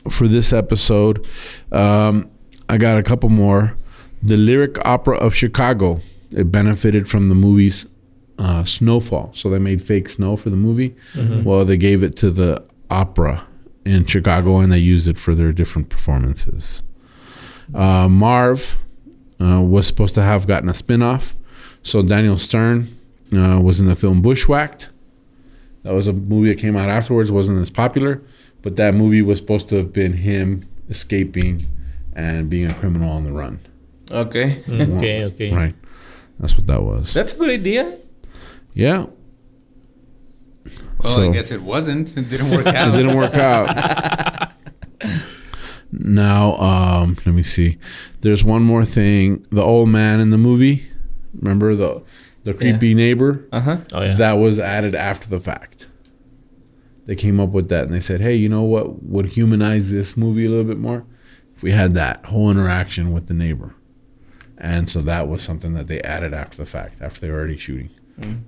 for 0.08 0.28
this 0.28 0.52
episode. 0.52 1.26
Um, 1.70 2.30
I 2.68 2.78
got 2.78 2.98
a 2.98 3.02
couple 3.02 3.28
more. 3.28 3.76
The 4.22 4.36
Lyric 4.36 4.78
Opera 4.84 5.16
of 5.16 5.34
Chicago. 5.34 6.00
It 6.30 6.50
benefited 6.50 7.10
from 7.10 7.28
the 7.28 7.34
movie's 7.34 7.86
uh, 8.38 8.64
Snowfall, 8.64 9.32
so 9.34 9.50
they 9.50 9.58
made 9.58 9.82
fake 9.82 10.08
snow 10.08 10.36
for 10.36 10.48
the 10.50 10.56
movie. 10.56 10.94
Well, 11.44 11.64
they 11.64 11.76
gave 11.76 12.02
it 12.02 12.16
to 12.18 12.30
the 12.30 12.64
opera 12.90 13.44
in 13.84 14.06
Chicago, 14.06 14.58
and 14.58 14.72
they 14.72 14.78
used 14.78 15.08
it 15.08 15.18
for 15.18 15.34
their 15.34 15.52
different 15.52 15.88
performances. 15.90 16.82
Uh, 17.74 18.08
Marv 18.08 18.76
uh, 19.40 19.60
was 19.60 19.86
supposed 19.86 20.14
to 20.14 20.22
have 20.22 20.46
gotten 20.46 20.68
a 20.68 20.74
spin-off. 20.74 21.34
So 21.82 22.00
Daniel 22.00 22.38
Stern 22.38 22.96
uh, 23.36 23.60
was 23.60 23.80
in 23.80 23.86
the 23.86 23.96
film 23.96 24.22
Bushwhacked. 24.22 24.88
That 25.82 25.92
was 25.94 26.08
a 26.08 26.12
movie 26.12 26.48
that 26.48 26.58
came 26.58 26.76
out 26.76 26.88
afterwards, 26.88 27.32
wasn't 27.32 27.60
as 27.60 27.70
popular, 27.70 28.22
but 28.62 28.76
that 28.76 28.94
movie 28.94 29.22
was 29.22 29.38
supposed 29.38 29.68
to 29.70 29.76
have 29.76 29.92
been 29.92 30.12
him 30.12 30.68
escaping 30.88 31.66
and 32.14 32.48
being 32.48 32.70
a 32.70 32.74
criminal 32.74 33.10
on 33.10 33.24
the 33.24 33.32
run. 33.32 33.58
Okay. 34.10 34.62
Okay, 34.68 35.24
okay. 35.24 35.52
Right. 35.52 35.74
That's 36.38 36.56
what 36.56 36.66
that 36.66 36.82
was. 36.82 37.12
That's 37.14 37.32
a 37.32 37.36
good 37.36 37.50
idea. 37.50 37.98
Yeah. 38.74 39.06
Well, 41.02 41.14
So- 41.16 41.30
I 41.30 41.32
guess 41.32 41.50
it 41.50 41.62
wasn't. 41.62 42.16
It 42.16 42.28
didn't 42.28 42.50
work 42.56 42.66
out. 42.66 42.94
It 42.94 42.96
didn't 43.02 43.16
work 43.16 43.34
out. 43.34 44.52
now, 45.92 46.56
um, 46.56 47.16
let 47.26 47.34
me 47.34 47.42
see. 47.42 47.78
There's 48.20 48.44
one 48.44 48.62
more 48.62 48.84
thing. 48.84 49.46
The 49.50 49.62
old 49.62 49.88
man 49.88 50.20
in 50.20 50.30
the 50.30 50.38
movie, 50.38 50.88
remember 51.38 51.74
the 51.74 52.02
the 52.44 52.54
creepy 52.54 52.94
neighbor? 52.94 53.46
Uh 53.52 53.60
huh. 53.60 53.76
Oh 53.92 54.02
yeah. 54.02 54.14
that 54.16 54.32
was 54.34 54.58
added 54.60 54.94
after 54.94 55.28
the 55.28 55.40
fact. 55.40 55.88
They 57.04 57.16
came 57.16 57.40
up 57.40 57.50
with 57.50 57.68
that 57.70 57.84
and 57.84 57.92
they 57.92 58.00
said, 58.00 58.20
"Hey, 58.20 58.34
you 58.36 58.48
know 58.48 58.62
what 58.62 59.02
would 59.02 59.26
humanize 59.26 59.90
this 59.90 60.16
movie 60.16 60.44
a 60.46 60.48
little 60.48 60.64
bit 60.64 60.78
more 60.78 61.04
if 61.54 61.62
we 61.62 61.72
had 61.72 61.94
that 61.94 62.26
whole 62.26 62.50
interaction 62.50 63.12
with 63.12 63.26
the 63.26 63.34
neighbor." 63.34 63.74
And 64.58 64.88
so 64.88 65.00
that 65.02 65.26
was 65.28 65.42
something 65.42 65.74
that 65.74 65.88
they 65.88 66.00
added 66.02 66.32
after 66.32 66.56
the 66.56 66.66
fact, 66.66 67.02
after 67.02 67.20
they 67.20 67.30
were 67.30 67.38
already 67.38 67.56
shooting. 67.58 67.90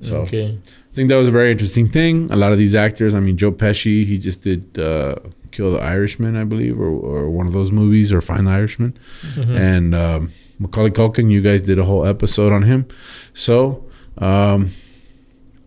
So 0.03 0.19
okay. 0.19 0.57
I 0.57 0.95
think 0.95 1.09
that 1.09 1.17
was 1.17 1.27
a 1.27 1.33
very 1.33 1.51
interesting 1.51 1.89
thing. 1.89 2.31
A 2.31 2.37
lot 2.37 2.53
of 2.53 2.59
these 2.59 2.77
actors, 2.77 3.13
I 3.13 3.19
mean, 3.19 3.37
Joe 3.37 3.51
Pesci, 3.51 4.05
he 4.07 4.19
just 4.19 4.43
did 4.43 4.79
uh, 4.79 5.17
Kill 5.51 5.73
the 5.73 5.81
Irishman, 5.81 6.37
I 6.37 6.45
believe, 6.45 6.79
or, 6.79 6.87
or 6.91 7.29
one 7.31 7.49
of 7.49 7.53
those 7.53 7.73
movies, 7.73 8.13
or 8.13 8.21
Find 8.21 8.47
the 8.47 8.53
Irishman. 8.53 8.97
Mhm. 9.35 9.59
And 9.59 9.95
um, 9.97 10.31
Macaulay 10.59 10.91
Culkin, 10.91 11.31
you 11.31 11.43
guys 11.43 11.63
did 11.63 11.79
a 11.79 11.85
whole 11.85 12.07
episode 12.07 12.53
on 12.53 12.63
him. 12.63 12.87
So, 13.33 13.85
um, 14.19 14.71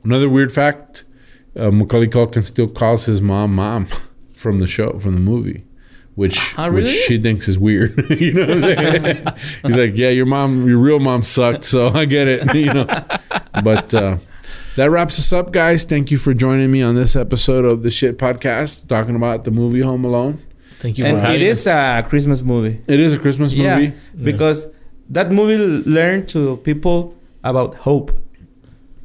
another 0.04 0.30
weird 0.30 0.52
fact 0.52 1.04
uh, 1.58 1.72
Macaulay 1.72 2.08
Culkin 2.08 2.44
still 2.44 2.68
calls 2.70 3.06
his 3.06 3.20
mom 3.22 3.56
mom 3.56 3.88
from 4.36 4.60
the 4.60 4.68
show, 4.68 5.00
from 5.00 5.14
the 5.14 5.20
movie. 5.20 5.64
Which, 6.16 6.40
Oh, 6.58 6.72
which 6.72 6.88
she 6.88 7.22
thinks 7.22 7.48
is 7.48 7.60
weird. 7.60 8.10
you 8.20 8.34
know 8.34 8.48
what 8.48 8.52
I'm 8.58 8.62
saying? 8.62 9.28
He's 9.64 9.78
like, 9.78 9.96
Yeah, 9.96 10.10
your 10.10 10.26
mom, 10.26 10.68
your 10.68 10.80
real 10.80 11.00
mom 11.00 11.22
sucked, 11.24 11.64
so 11.64 11.90
I 11.90 12.06
get 12.06 12.28
it. 12.28 12.56
you 12.56 12.74
know. 12.74 12.86
But 13.64 13.94
uh, 13.94 14.18
that 14.78 14.90
wraps 14.90 15.20
us 15.20 15.32
up, 15.32 15.52
guys. 15.52 15.84
Thank 15.86 16.10
you 16.10 16.18
for 16.18 16.34
joining 16.34 16.72
me 16.72 16.82
on 16.82 16.96
this 16.96 17.16
episode 17.16 17.66
of 17.66 17.84
the 17.84 17.92
Shit 17.92 18.18
Podcast, 18.18 18.88
talking 18.88 19.16
about 19.16 19.44
the 19.44 19.52
movie 19.52 19.82
Home 19.82 20.06
Alone. 20.06 20.42
Thank 20.80 20.98
you 20.98 21.04
for 21.04 21.10
And 21.10 21.20
having 21.20 21.36
it 21.42 21.48
is 21.48 21.68
us. 21.68 22.06
a 22.06 22.08
Christmas 22.10 22.42
movie. 22.42 22.82
It 22.88 23.00
is 23.00 23.14
a 23.14 23.20
Christmas 23.20 23.52
movie. 23.54 23.64
Yeah, 23.86 23.92
because 24.20 24.66
that 25.10 25.32
movie 25.32 25.58
learned 25.90 26.28
to 26.30 26.58
people 26.58 27.16
about 27.44 27.76
hope, 27.76 28.12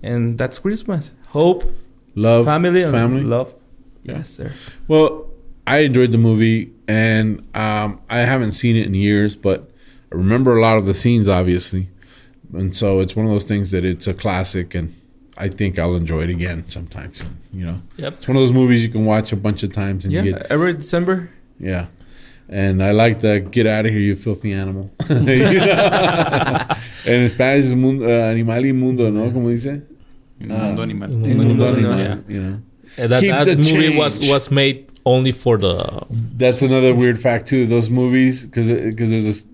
and 0.03 0.37
that's 0.39 0.59
Christmas. 0.59 1.13
Hope, 1.29 1.73
Love, 2.15 2.45
family, 2.45 2.83
and 2.83 2.93
family. 2.93 3.23
love. 3.23 3.55
Yes, 4.03 4.31
sir. 4.31 4.53
Well, 4.89 5.27
I 5.67 5.79
enjoyed 5.79 6.13
the 6.13 6.19
movie, 6.19 6.73
and 6.89 7.47
um, 7.57 8.01
I 8.11 8.19
haven't 8.21 8.53
seen 8.53 8.77
it 8.77 8.87
in 8.87 8.95
years, 8.95 9.37
but 9.37 9.71
I 10.13 10.17
remember 10.17 10.57
a 10.59 10.61
lot 10.61 10.77
of 10.77 10.87
the 10.87 10.95
scenes, 10.95 11.29
obviously. 11.29 11.89
And 12.53 12.75
so 12.77 13.01
it's 13.01 13.17
one 13.17 13.25
of 13.25 13.33
those 13.33 13.45
things 13.45 13.71
that 13.71 13.85
it's 13.85 14.07
a 14.07 14.13
classic, 14.13 14.75
and 14.75 14.95
I 15.39 15.49
think 15.49 15.79
I'll 15.79 15.95
enjoy 15.95 16.23
it 16.25 16.31
again 16.31 16.69
sometimes. 16.69 17.25
You 17.53 17.65
know, 17.65 17.83
Yep. 17.97 18.13
it's 18.15 18.29
one 18.29 18.37
of 18.37 18.43
those 18.43 18.53
movies 18.53 18.83
you 18.83 18.89
can 18.91 19.05
watch 19.07 19.33
a 19.33 19.37
bunch 19.37 19.63
of 19.63 19.73
times, 19.73 20.05
and 20.05 20.13
Yeah, 20.13 20.23
you 20.23 20.33
get 20.33 20.47
every 20.51 20.75
December. 20.75 21.31
yeah. 21.59 21.87
And 22.49 22.83
I 22.83 22.91
like 22.93 23.21
the 23.21 23.41
"Get 23.41 23.67
out 23.67 23.87
of 23.87 23.93
here, 23.93 24.01
you 24.01 24.17
filthy 24.17 24.53
animal." 24.53 24.91
You 25.09 25.15
know? 25.15 26.67
and 27.07 27.15
in 27.25 27.31
Spanish 27.31 27.67
is 27.67 27.75
mundo, 27.75 28.05
uh, 28.07 28.31
animal 28.31 28.65
inmundo, 28.65 29.11
¿no? 29.11 29.31
Como 29.31 29.49
dice. 29.49 29.83
Mundo 30.41 30.83
animal. 30.83 31.09
Mundo 31.09 31.35
Mundo 31.45 31.69
animal, 31.69 31.93
animal, 31.93 31.99
yeah. 32.29 32.35
You 32.35 32.41
know. 32.43 32.63
That 33.09 33.21
Keep 33.21 33.31
that 33.31 33.45
the 33.45 33.57
movie 33.57 33.97
was 33.97 34.19
change. 34.19 34.31
was 34.31 34.51
made 34.51 34.91
only 35.07 35.33
for 35.33 35.57
the 35.57 36.05
That's 36.11 36.63
another 36.63 36.95
weird 36.95 37.19
fact 37.21 37.49
too. 37.49 37.67
Those 37.67 37.89
movies, 37.91 38.45
because 38.45 38.69
because 38.69 39.11
there's 39.11 39.25
this, 39.25 39.47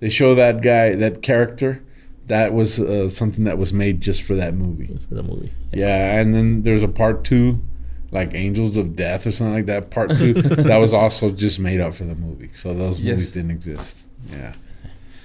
they 0.00 0.08
show 0.10 0.34
that 0.34 0.60
guy, 0.62 0.94
that 0.96 1.22
character, 1.22 1.80
that 2.26 2.52
was 2.52 2.78
uh, 2.80 3.08
something 3.08 3.44
that 3.44 3.56
was 3.56 3.72
made 3.72 4.00
just 4.02 4.20
for 4.22 4.34
that 4.34 4.54
movie. 4.54 4.88
for 5.08 5.14
the 5.14 5.22
movie. 5.22 5.52
Yeah, 5.72 6.20
and 6.20 6.34
then 6.34 6.62
there's 6.64 6.82
a 6.82 6.88
part 6.88 7.24
two, 7.24 7.62
like 8.12 8.34
Angels 8.34 8.76
of 8.76 8.94
Death 8.94 9.26
or 9.26 9.32
something 9.32 9.54
like 9.54 9.66
that. 9.66 9.90
Part 9.90 10.10
two 10.16 10.34
that 10.70 10.76
was 10.76 10.92
also 10.94 11.30
just 11.30 11.58
made 11.58 11.80
up 11.80 11.94
for 11.94 12.04
the 12.04 12.14
movie. 12.14 12.50
So 12.52 12.72
those 12.74 13.00
Yes. 13.00 13.08
movies 13.14 13.32
didn't 13.32 13.50
exist. 13.52 14.04
Yeah, 14.30 14.52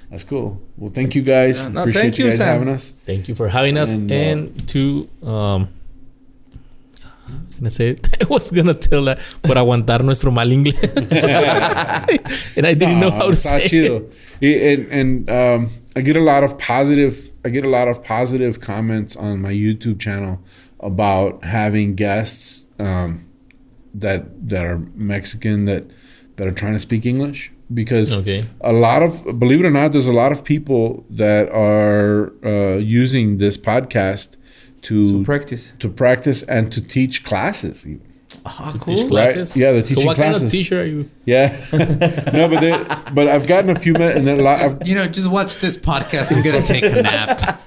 that's 0.10 0.24
cool. 0.24 0.60
Well, 0.78 0.92
thank 0.92 1.14
you 1.14 1.22
guys. 1.22 1.66
Yeah, 1.66 1.72
no, 1.74 1.82
Appreciate 1.82 2.02
thank 2.02 2.18
you 2.18 2.26
you, 2.26 2.32
guys 2.32 2.38
Sam. 2.40 2.48
having 2.48 2.70
us. 2.74 2.94
Thank 3.06 3.28
you 3.28 3.36
for 3.36 3.48
having 3.50 3.78
us 3.78 3.94
And, 3.94 4.12
and, 4.12 4.50
uh, 4.62 4.66
to 4.74 5.10
um 5.24 5.70
gonna 7.60 7.70
say 7.70 7.90
it. 7.90 8.08
I 8.22 8.26
was 8.26 8.52
gonna 8.52 8.74
tell 8.74 9.04
that 9.06 9.20
por 9.44 9.56
aguantar 9.56 10.02
nuestro 10.04 10.32
mal 10.32 10.48
inglés. 10.48 10.78
and 12.58 12.66
I 12.66 12.74
didn't 12.74 13.00
know 13.00 13.12
how 13.12 13.28
to 13.28 13.34
está 13.34 13.60
say 13.60 13.68
chido. 13.68 14.10
it. 14.42 14.80
And, 14.80 14.92
and 14.92 15.30
um, 15.30 15.70
I 15.96 16.02
get 16.02 16.16
a 16.16 16.22
lot 16.22 16.44
of 16.44 16.58
positive. 16.58 17.30
I 17.44 17.50
get 17.50 17.66
a 17.66 17.70
lot 17.70 17.88
of 17.88 18.04
positive 18.04 18.60
comments 18.62 19.16
on 19.16 19.42
my 19.42 19.52
YouTube 19.52 20.00
channel 20.00 20.40
about 20.80 21.44
having 21.44 21.96
guests 21.96 22.68
um, 22.80 23.26
that 23.94 24.50
that 24.50 24.66
are 24.66 24.78
Mexican 24.96 25.66
that 25.66 25.86
that 26.36 26.48
are 26.48 26.52
trying 26.52 26.74
to 26.74 26.80
speak 26.80 27.06
English 27.06 27.52
because 27.74 28.16
Okay. 28.16 28.46
a 28.62 28.72
lot 28.72 29.02
of 29.04 29.24
believe 29.40 29.60
it 29.62 29.66
or 29.66 29.72
not, 29.72 29.92
there's 29.92 30.08
a 30.08 30.14
lot 30.14 30.32
of 30.32 30.44
people 30.44 31.06
that 31.10 31.50
are 31.50 32.32
uh, 32.46 32.78
using 32.78 33.38
this 33.40 33.58
podcast 33.58 34.38
to 34.84 35.24
Practice. 35.24 35.74
to 35.80 35.90
practice 35.90 36.44
and 36.44 36.72
to 36.72 36.80
teach 36.80 37.24
classes. 37.24 37.86
Ah, 38.46 38.70
To 38.72 38.78
cool. 38.80 38.96
teach 38.96 39.08
classes. 39.08 39.58
Yeah, 39.58 39.72
they're 39.72 39.82
So 39.82 39.88
teaching 39.90 40.06
what 40.06 40.18
kind 40.18 40.36
of 40.36 40.50
teacher 40.52 40.82
are 40.82 40.86
you? 40.86 41.10
Yeah, 41.26 41.58
no, 42.34 42.48
but 42.48 42.60
they, 42.62 42.72
but 43.14 43.28
I've 43.28 43.48
gotten 43.48 43.70
a 43.72 43.76
few 43.80 43.94
minutes, 43.94 44.28
and 44.28 44.40
a 44.40 44.44
lot. 44.44 44.58
I've, 44.58 44.78
Just, 44.80 44.88
you 44.88 44.96
know, 44.96 45.08
just 45.08 45.30
watch 45.32 45.58
this 45.58 45.78
podcast 45.78 46.32
I'm 46.36 46.44
gonna 46.44 46.62
take 46.76 46.84
a 46.84 47.02
nap. 47.02 47.60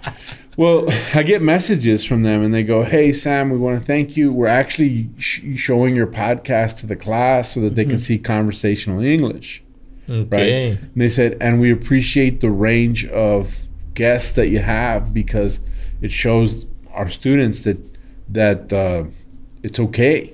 Well, 0.60 0.92
I 1.14 1.22
get 1.22 1.40
messages 1.40 2.04
from 2.04 2.22
them 2.22 2.42
and 2.42 2.52
they 2.52 2.62
go, 2.62 2.84
Hey, 2.84 3.12
Sam, 3.12 3.48
we 3.48 3.56
want 3.56 3.80
to 3.80 3.84
thank 3.84 4.14
you. 4.14 4.30
We're 4.30 4.46
actually 4.46 5.08
sh- 5.16 5.40
showing 5.56 5.96
your 5.96 6.06
podcast 6.06 6.80
to 6.80 6.86
the 6.86 6.96
class 6.96 7.52
so 7.54 7.60
that 7.60 7.76
they 7.76 7.86
can 7.86 7.96
see 7.96 8.18
conversational 8.18 9.00
English. 9.00 9.62
Okay. 10.06 10.72
And 10.72 10.92
they 10.94 11.08
said, 11.08 11.38
And 11.40 11.60
we 11.60 11.72
appreciate 11.72 12.40
the 12.40 12.50
range 12.50 13.06
of 13.06 13.68
guests 13.94 14.32
that 14.32 14.48
you 14.48 14.58
have 14.58 15.14
because 15.14 15.60
it 16.02 16.10
shows 16.10 16.66
our 16.92 17.08
students 17.08 17.64
that 17.64 17.96
that 18.28 18.70
uh, 18.70 19.04
it's 19.62 19.80
okay. 19.80 20.30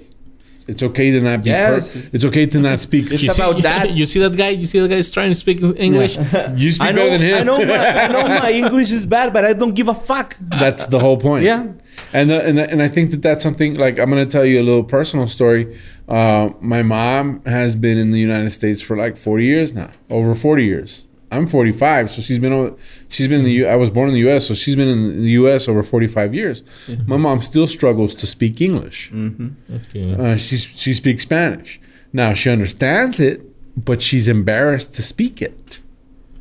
It's 0.69 0.83
okay 0.83 1.13
to 1.13 1.21
not 1.21 1.45
be 1.45 1.51
Yes. 1.51 1.95
per- 1.95 2.11
It's 2.13 2.25
okay 2.25 2.47
to 2.47 2.59
not 2.59 2.81
speak. 2.81 3.13
It's 3.13 3.23
You 3.23 3.33
see- 3.33 3.43
about 3.43 3.63
that. 3.63 3.91
You 3.99 4.05
see 4.05 4.19
that 4.21 4.37
guy? 4.37 4.49
You 4.51 4.67
see 4.67 4.81
that 4.81 4.89
guy 4.89 4.97
is 4.97 5.11
trying 5.11 5.29
to 5.29 5.35
speak 5.37 5.63
English? 5.77 6.17
you 6.57 6.73
speak 6.73 6.89
I 6.89 6.93
know, 6.93 7.07
better 7.09 7.19
than 7.19 7.21
him. 7.23 7.39
I 7.39 7.43
know, 7.45 7.59
my, 7.59 7.87
I 8.05 8.07
know 8.09 8.29
my 8.43 8.51
English 8.53 8.91
is 8.91 9.07
bad, 9.07 9.33
but 9.33 9.45
I 9.45 9.53
don't 9.53 9.75
give 9.75 9.89
a 9.89 9.95
fuck. 9.95 10.37
That's 10.41 10.87
the 10.87 10.99
whole 10.99 11.19
point. 11.19 11.45
Yeah. 11.45 11.69
And 12.13 12.29
the, 12.31 12.45
and 12.45 12.59
the, 12.59 12.69
and 12.71 12.83
I 12.83 12.89
think 12.89 13.11
that 13.13 13.23
that's 13.23 13.43
something 13.43 13.75
like 13.75 13.99
I'm 13.99 14.11
going 14.11 14.27
to 14.27 14.31
tell 14.31 14.45
you 14.45 14.61
a 14.61 14.67
little 14.71 14.85
personal 14.85 15.27
story. 15.29 15.79
Uh, 16.09 16.51
my 16.61 16.83
mom 16.83 17.43
has 17.47 17.75
been 17.77 17.97
in 17.97 18.11
the 18.11 18.19
United 18.21 18.51
States 18.51 18.83
for 18.83 18.97
like 18.97 19.17
40 19.17 19.45
years 19.45 19.73
now, 19.73 19.91
over 20.11 20.35
40 20.35 20.65
years. 20.65 21.05
I'm 21.33 21.47
45, 21.49 22.11
so 22.13 22.23
she's 22.23 22.39
been 22.39 22.53
over, 22.53 22.77
she's 23.09 23.27
been 23.27 23.41
in 23.41 23.45
the 23.45 23.53
U. 23.53 23.67
I 23.67 23.75
was 23.77 23.91
born 23.91 24.09
in 24.09 24.15
the 24.15 24.21
U.S., 24.21 24.47
so 24.47 24.55
she's 24.55 24.77
been 24.77 24.89
in 24.89 25.17
the 25.17 25.31
U.S. 25.31 25.69
over 25.69 25.83
45 25.83 26.35
years. 26.35 26.63
My 27.07 27.17
mom 27.17 27.43
still 27.43 27.67
struggles 27.67 28.15
to 28.17 28.27
speak 28.27 28.61
English. 28.61 29.11
Okay. 29.13 30.15
Uh, 30.15 30.37
she 30.37 30.57
she 30.57 30.95
speaks 30.95 31.23
Spanish. 31.25 31.81
Now 32.13 32.33
she 32.33 32.49
understands 32.51 33.19
it, 33.21 33.43
but 33.85 34.01
she's 34.03 34.29
embarrassed 34.29 34.95
to 34.95 35.03
speak 35.03 35.43
it 35.43 35.81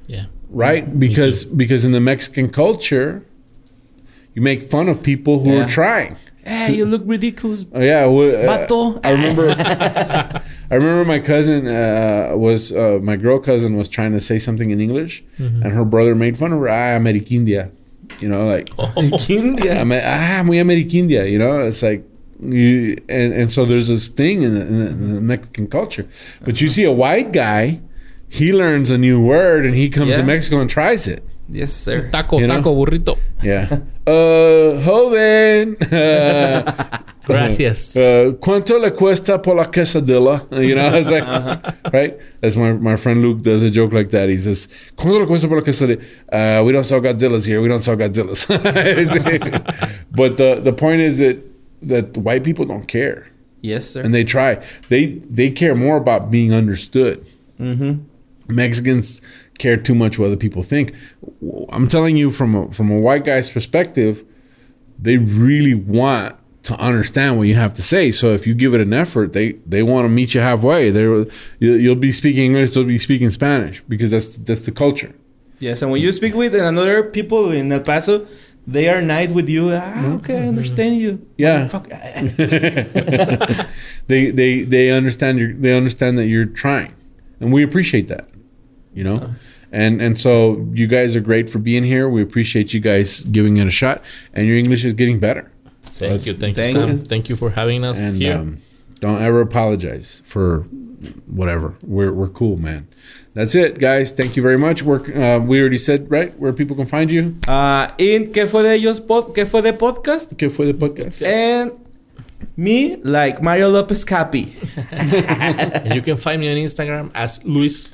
Yeah. 0.07 0.25
right? 0.49 0.85
Because 0.99 1.45
because 1.45 1.83
in 1.83 1.91
the 1.91 1.99
Mexican 1.99 2.49
culture, 2.49 3.23
you 4.35 4.41
make 4.43 4.61
fun 4.63 4.87
of 4.87 5.01
people 5.01 5.39
who 5.39 5.53
Yeah. 5.53 5.65
are 5.65 5.67
trying. 5.67 6.15
Hey, 6.43 6.75
you 6.75 6.85
look 6.85 7.01
ridiculous. 7.05 7.65
Oh, 7.73 7.81
yeah, 7.81 8.05
well, 8.05 8.29
uh, 8.47 8.99
I 9.03 9.11
remember. 9.11 9.47
I 10.71 10.75
remember 10.75 11.05
my 11.05 11.19
cousin 11.19 11.67
uh, 11.67 12.33
was 12.35 12.71
uh, 12.71 12.99
my 13.01 13.15
girl 13.15 13.39
cousin 13.39 13.75
was 13.77 13.87
trying 13.89 14.13
to 14.13 14.19
say 14.19 14.39
something 14.39 14.71
in 14.71 14.79
English, 14.81 15.23
and 15.37 15.63
her 15.73 15.85
brother 15.85 16.15
made 16.15 16.37
fun 16.37 16.51
of 16.53 16.59
her. 16.59 16.69
Ah, 16.69 16.97
Ameriquindia, 16.99 17.71
you 18.19 18.29
know, 18.29 18.45
like 18.45 18.69
India. 19.29 19.79
I'm 19.81 19.91
ah, 19.91 20.41
muy 20.43 20.57
Ameriquindia, 20.57 21.29
you 21.29 21.37
know. 21.39 21.61
It's 21.61 21.83
like 21.83 22.03
you 22.41 22.97
and 23.07 23.33
and 23.33 23.51
so 23.51 23.65
there's 23.65 23.87
this 23.87 24.07
thing 24.07 24.41
in 24.41 24.53
the, 24.55 24.61
in 24.61 24.79
the, 24.79 24.87
in 24.87 25.15
the 25.15 25.21
Mexican 25.21 25.67
culture, 25.67 26.07
but 26.41 26.61
you 26.61 26.69
see 26.69 26.83
a 26.83 26.91
white 26.91 27.31
guy, 27.31 27.81
he 28.27 28.51
learns 28.51 28.91
a 28.91 28.97
new 28.97 29.21
word 29.23 29.65
and 29.65 29.75
he 29.75 29.87
comes 29.89 30.11
Yeah. 30.11 30.17
to 30.17 30.23
Mexico 30.23 30.59
and 30.61 30.69
tries 30.69 31.07
it. 31.07 31.23
Yes, 31.47 31.73
sir. 31.73 32.09
Taco, 32.09 32.39
You 32.39 32.47
know? 32.47 32.55
taco, 32.57 32.73
burrito. 32.75 33.17
Yeah. 33.43 33.79
Uh, 34.07 34.79
joven. 34.83 35.75
Uh, 35.81 36.61
Gracias. 37.25 37.95
Uh, 37.97 38.33
¿Cuánto 38.39 38.79
le 38.79 38.91
cuesta 38.91 39.41
por 39.41 39.55
la 39.55 39.65
quesadilla? 39.71 40.45
You 40.51 40.75
know, 40.75 40.93
it's 40.93 41.09
like, 41.09 41.25
right? 41.91 42.15
As 42.43 42.55
my, 42.55 42.73
my 42.73 42.95
friend 42.97 43.23
Luke 43.23 43.41
does 43.41 43.63
a 43.63 43.71
joke 43.71 43.93
like 43.93 44.11
that. 44.11 44.29
He 44.29 44.37
says, 44.37 44.67
¿Cuánto 44.95 45.21
le 45.21 45.25
cuesta 45.25 45.47
por 45.47 45.57
la 45.57 45.63
quesadilla? 45.63 45.99
Uh, 46.31 46.63
we 46.63 46.71
don't 46.71 46.83
sell 46.83 47.01
Godzillas 47.01 47.47
here. 47.47 47.61
We 47.61 47.67
don't 47.67 47.79
sell 47.79 47.95
Godzillas. 47.95 48.45
but 50.11 50.37
the, 50.37 50.59
the 50.61 50.71
point 50.73 51.01
is 51.01 51.17
that, 51.17 51.39
that 51.81 52.15
white 52.15 52.43
people 52.43 52.65
don't 52.65 52.87
care. 52.87 53.27
Yes, 53.61 53.89
sir. 53.89 54.01
And 54.03 54.13
they 54.13 54.23
try. 54.23 54.63
They, 54.89 55.07
they 55.31 55.49
care 55.49 55.73
more 55.73 55.97
about 55.97 56.29
being 56.29 56.53
understood. 56.53 57.25
mm-hmm. 57.59 58.03
Mexicans 58.47 59.21
care 59.57 59.77
too 59.77 59.95
much 59.95 60.17
what 60.19 60.27
other 60.27 60.37
people 60.37 60.63
think. 60.63 60.93
I'm 61.69 61.87
telling 61.87 62.17
you 62.17 62.29
from 62.29 62.55
a, 62.55 62.71
from 62.71 62.91
a 62.91 62.99
white 62.99 63.23
guy's 63.23 63.49
perspective, 63.49 64.23
they 64.99 65.17
really 65.17 65.73
want 65.73 66.35
to 66.63 66.75
understand 66.79 67.37
what 67.37 67.43
you 67.47 67.55
have 67.55 67.73
to 67.75 67.81
say. 67.83 68.09
So 68.11 68.33
if 68.33 68.47
you 68.47 68.55
give 68.55 68.73
it 68.73 68.81
an 68.81 68.93
effort, 68.93 69.33
they 69.33 69.53
they 69.67 69.83
want 69.83 70.05
to 70.05 70.09
meet 70.09 70.33
you 70.33 70.41
halfway. 70.41 70.89
They 70.89 71.01
you- 71.03 71.27
you'll 71.59 71.95
be 71.95 72.11
speaking 72.11 72.45
English, 72.45 72.73
they'll 72.73 72.83
be 72.85 72.97
speaking 72.97 73.29
Spanish 73.29 73.83
because 73.87 74.09
that's 74.11 74.37
that's 74.37 74.61
the 74.61 74.71
culture. 74.71 75.13
Yes, 75.59 75.81
and 75.81 75.91
when 75.91 76.01
you 76.01 76.11
speak 76.11 76.33
with 76.35 76.53
another 76.55 77.03
people 77.03 77.51
in 77.51 77.71
El 77.71 77.79
Paso, 77.79 78.25
they 78.67 78.89
are 78.89 79.01
nice 79.01 79.31
with 79.31 79.47
you. 79.47 79.71
Ah, 79.73 80.13
okay, 80.15 80.39
I 80.43 80.47
understand 80.47 80.99
you. 80.99 81.25
Yeah. 81.37 81.67
They 84.07 84.31
they 84.31 84.63
they 84.63 84.91
understand 84.91 85.39
your 85.39 85.53
they 85.53 85.75
understand 85.75 86.17
that 86.17 86.27
you're 86.27 86.45
trying, 86.45 86.93
and 87.39 87.51
we 87.53 87.63
appreciate 87.63 88.07
that. 88.07 88.27
You 88.95 89.03
know, 89.03 89.35
and 89.71 90.01
and 90.01 90.17
so 90.19 90.65
you 90.73 90.87
guys 90.87 91.15
are 91.15 91.21
great 91.21 91.49
for 91.49 91.59
being 91.59 91.83
here. 91.83 92.07
We 92.09 92.21
appreciate 92.23 92.73
you 92.73 92.79
guys 92.79 93.23
giving 93.25 93.57
it 93.57 93.67
a 93.67 93.71
shot, 93.71 94.01
and 94.33 94.47
your 94.47 94.57
English 94.57 94.85
is 94.85 94.93
getting 94.93 95.19
better. 95.19 95.51
So 95.91 96.07
Thank 96.07 96.21
it's- 96.21 96.27
you, 96.27 96.33
thank, 96.35 96.55
thank 96.55 96.75
you, 96.75 96.81
Sam. 96.81 96.89
you. 96.99 97.05
Thank 97.05 97.29
you 97.29 97.35
for 97.35 97.49
having 97.51 97.83
us 97.83 97.99
and 97.99 98.17
here. 98.21 98.37
um, 98.37 98.57
don't 99.01 99.21
ever 99.21 99.41
apologize 99.41 100.21
for 100.25 100.61
whatever. 101.27 101.75
We're 101.83 102.11
we're 102.13 102.29
cool, 102.29 102.57
man. 102.57 102.87
That's 103.33 103.53
it, 103.53 103.79
guys. 103.79 104.13
Thank 104.13 104.37
you 104.37 104.41
very 104.41 104.57
much. 104.57 104.81
We're, 104.81 105.03
uh, 105.13 105.39
we 105.39 105.59
already 105.59 105.77
said 105.77 106.09
right 106.09 106.31
where 106.39 106.53
people 106.53 106.75
can 106.77 106.85
find 106.85 107.11
you. 107.11 107.35
Uh, 107.47 107.91
in 107.97 108.31
¿Qué 108.31 108.47
fue 108.47 108.63
de 108.63 108.75
ellos? 108.75 109.05
Pod, 109.05 109.35
¿Qué 109.35 109.45
fue 109.45 109.61
de 109.61 109.73
podcast? 109.73 110.37
¿Qué 110.37 110.49
fue 110.49 110.67
the 110.67 110.73
podcast? 110.73 111.21
And 111.21 111.73
me, 112.55 112.95
like 113.03 113.41
Mario 113.43 113.69
Lopez 113.69 114.05
Capi. 114.05 114.55
and 114.91 115.93
you 115.93 116.01
can 116.01 116.15
find 116.15 116.39
me 116.39 116.49
on 116.49 116.55
Instagram 116.57 117.11
as 117.13 117.43
Luis 117.43 117.93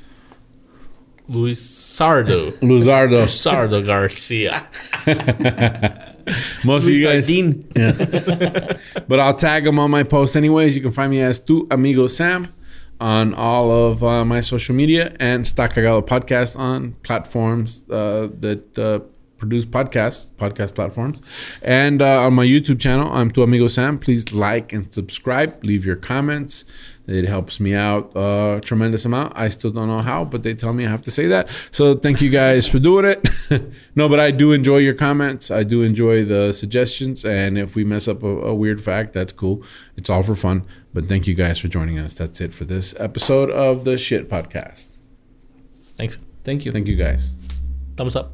Luis 1.32 1.60
Sardo. 1.60 2.52
Luisardo 2.60 3.24
Sardo 3.26 3.84
Garcia. 3.84 4.66
Most 6.64 6.84
of 6.84 6.90
you 6.90 7.04
guys. 7.04 7.26
Sardine. 7.26 7.68
Yeah. 7.74 8.76
but 9.08 9.18
I'll 9.18 9.34
tag 9.34 9.64
them 9.64 9.78
on 9.78 9.90
my 9.90 10.02
post 10.02 10.36
anyways. 10.36 10.76
You 10.76 10.82
can 10.82 10.92
find 10.92 11.10
me 11.10 11.20
as 11.20 11.40
Tu 11.40 11.66
Amigo 11.70 12.06
Sam 12.06 12.52
on 13.00 13.34
all 13.34 13.72
of 13.72 14.04
uh, 14.04 14.24
my 14.24 14.40
social 14.40 14.74
media 14.76 15.16
and 15.18 15.44
Stock 15.44 15.72
Cagado 15.72 16.06
podcast 16.06 16.56
on 16.56 16.92
platforms 17.02 17.84
uh, 17.90 18.28
that 18.38 18.78
uh, 18.78 19.00
produce 19.42 19.64
podcasts, 19.64 20.30
podcast 20.30 20.76
platforms. 20.76 21.20
And 21.62 22.00
uh, 22.00 22.22
on 22.22 22.34
my 22.34 22.46
YouTube 22.46 22.80
channel, 22.80 23.12
I'm 23.12 23.28
Tu 23.28 23.42
Amigo 23.42 23.66
Sam. 23.66 23.98
Please 23.98 24.32
like 24.32 24.72
and 24.72 24.92
subscribe. 24.94 25.64
Leave 25.64 25.84
your 25.84 25.96
comments. 25.96 26.64
It 27.08 27.24
helps 27.24 27.58
me 27.58 27.74
out 27.74 28.12
a 28.14 28.60
tremendous 28.64 29.04
amount. 29.04 29.32
I 29.34 29.48
still 29.48 29.72
don't 29.72 29.88
know 29.88 30.00
how, 30.00 30.24
but 30.24 30.44
they 30.44 30.54
tell 30.54 30.72
me 30.72 30.86
I 30.86 30.90
have 30.90 31.02
to 31.02 31.10
say 31.10 31.26
that. 31.26 31.50
So 31.72 31.94
thank 31.94 32.22
you 32.22 32.30
guys 32.30 32.68
for 32.68 32.78
doing 32.78 33.04
it. 33.04 33.28
no, 33.96 34.08
but 34.08 34.20
I 34.20 34.30
do 34.30 34.52
enjoy 34.52 34.78
your 34.78 34.94
comments. 34.94 35.50
I 35.50 35.64
do 35.64 35.82
enjoy 35.82 36.24
the 36.24 36.52
suggestions. 36.52 37.24
And 37.24 37.58
if 37.58 37.74
we 37.74 37.82
mess 37.82 38.06
up 38.06 38.22
a, 38.22 38.28
a 38.28 38.54
weird 38.54 38.80
fact, 38.80 39.12
that's 39.12 39.32
cool. 39.32 39.64
It's 39.96 40.08
all 40.08 40.22
for 40.22 40.36
fun. 40.36 40.64
But 40.94 41.08
thank 41.08 41.26
you 41.26 41.34
guys 41.34 41.58
for 41.58 41.66
joining 41.66 41.98
us. 41.98 42.14
That's 42.14 42.40
it 42.40 42.54
for 42.54 42.64
this 42.64 42.94
episode 43.00 43.50
of 43.50 43.84
the 43.84 43.98
Shit 43.98 44.28
Podcast. 44.28 44.94
Thanks. 45.96 46.20
Thank 46.44 46.64
you. 46.64 46.70
Thank 46.70 46.86
you 46.86 46.96
guys. 46.96 47.32
Thumbs 47.96 48.14
up. 48.14 48.32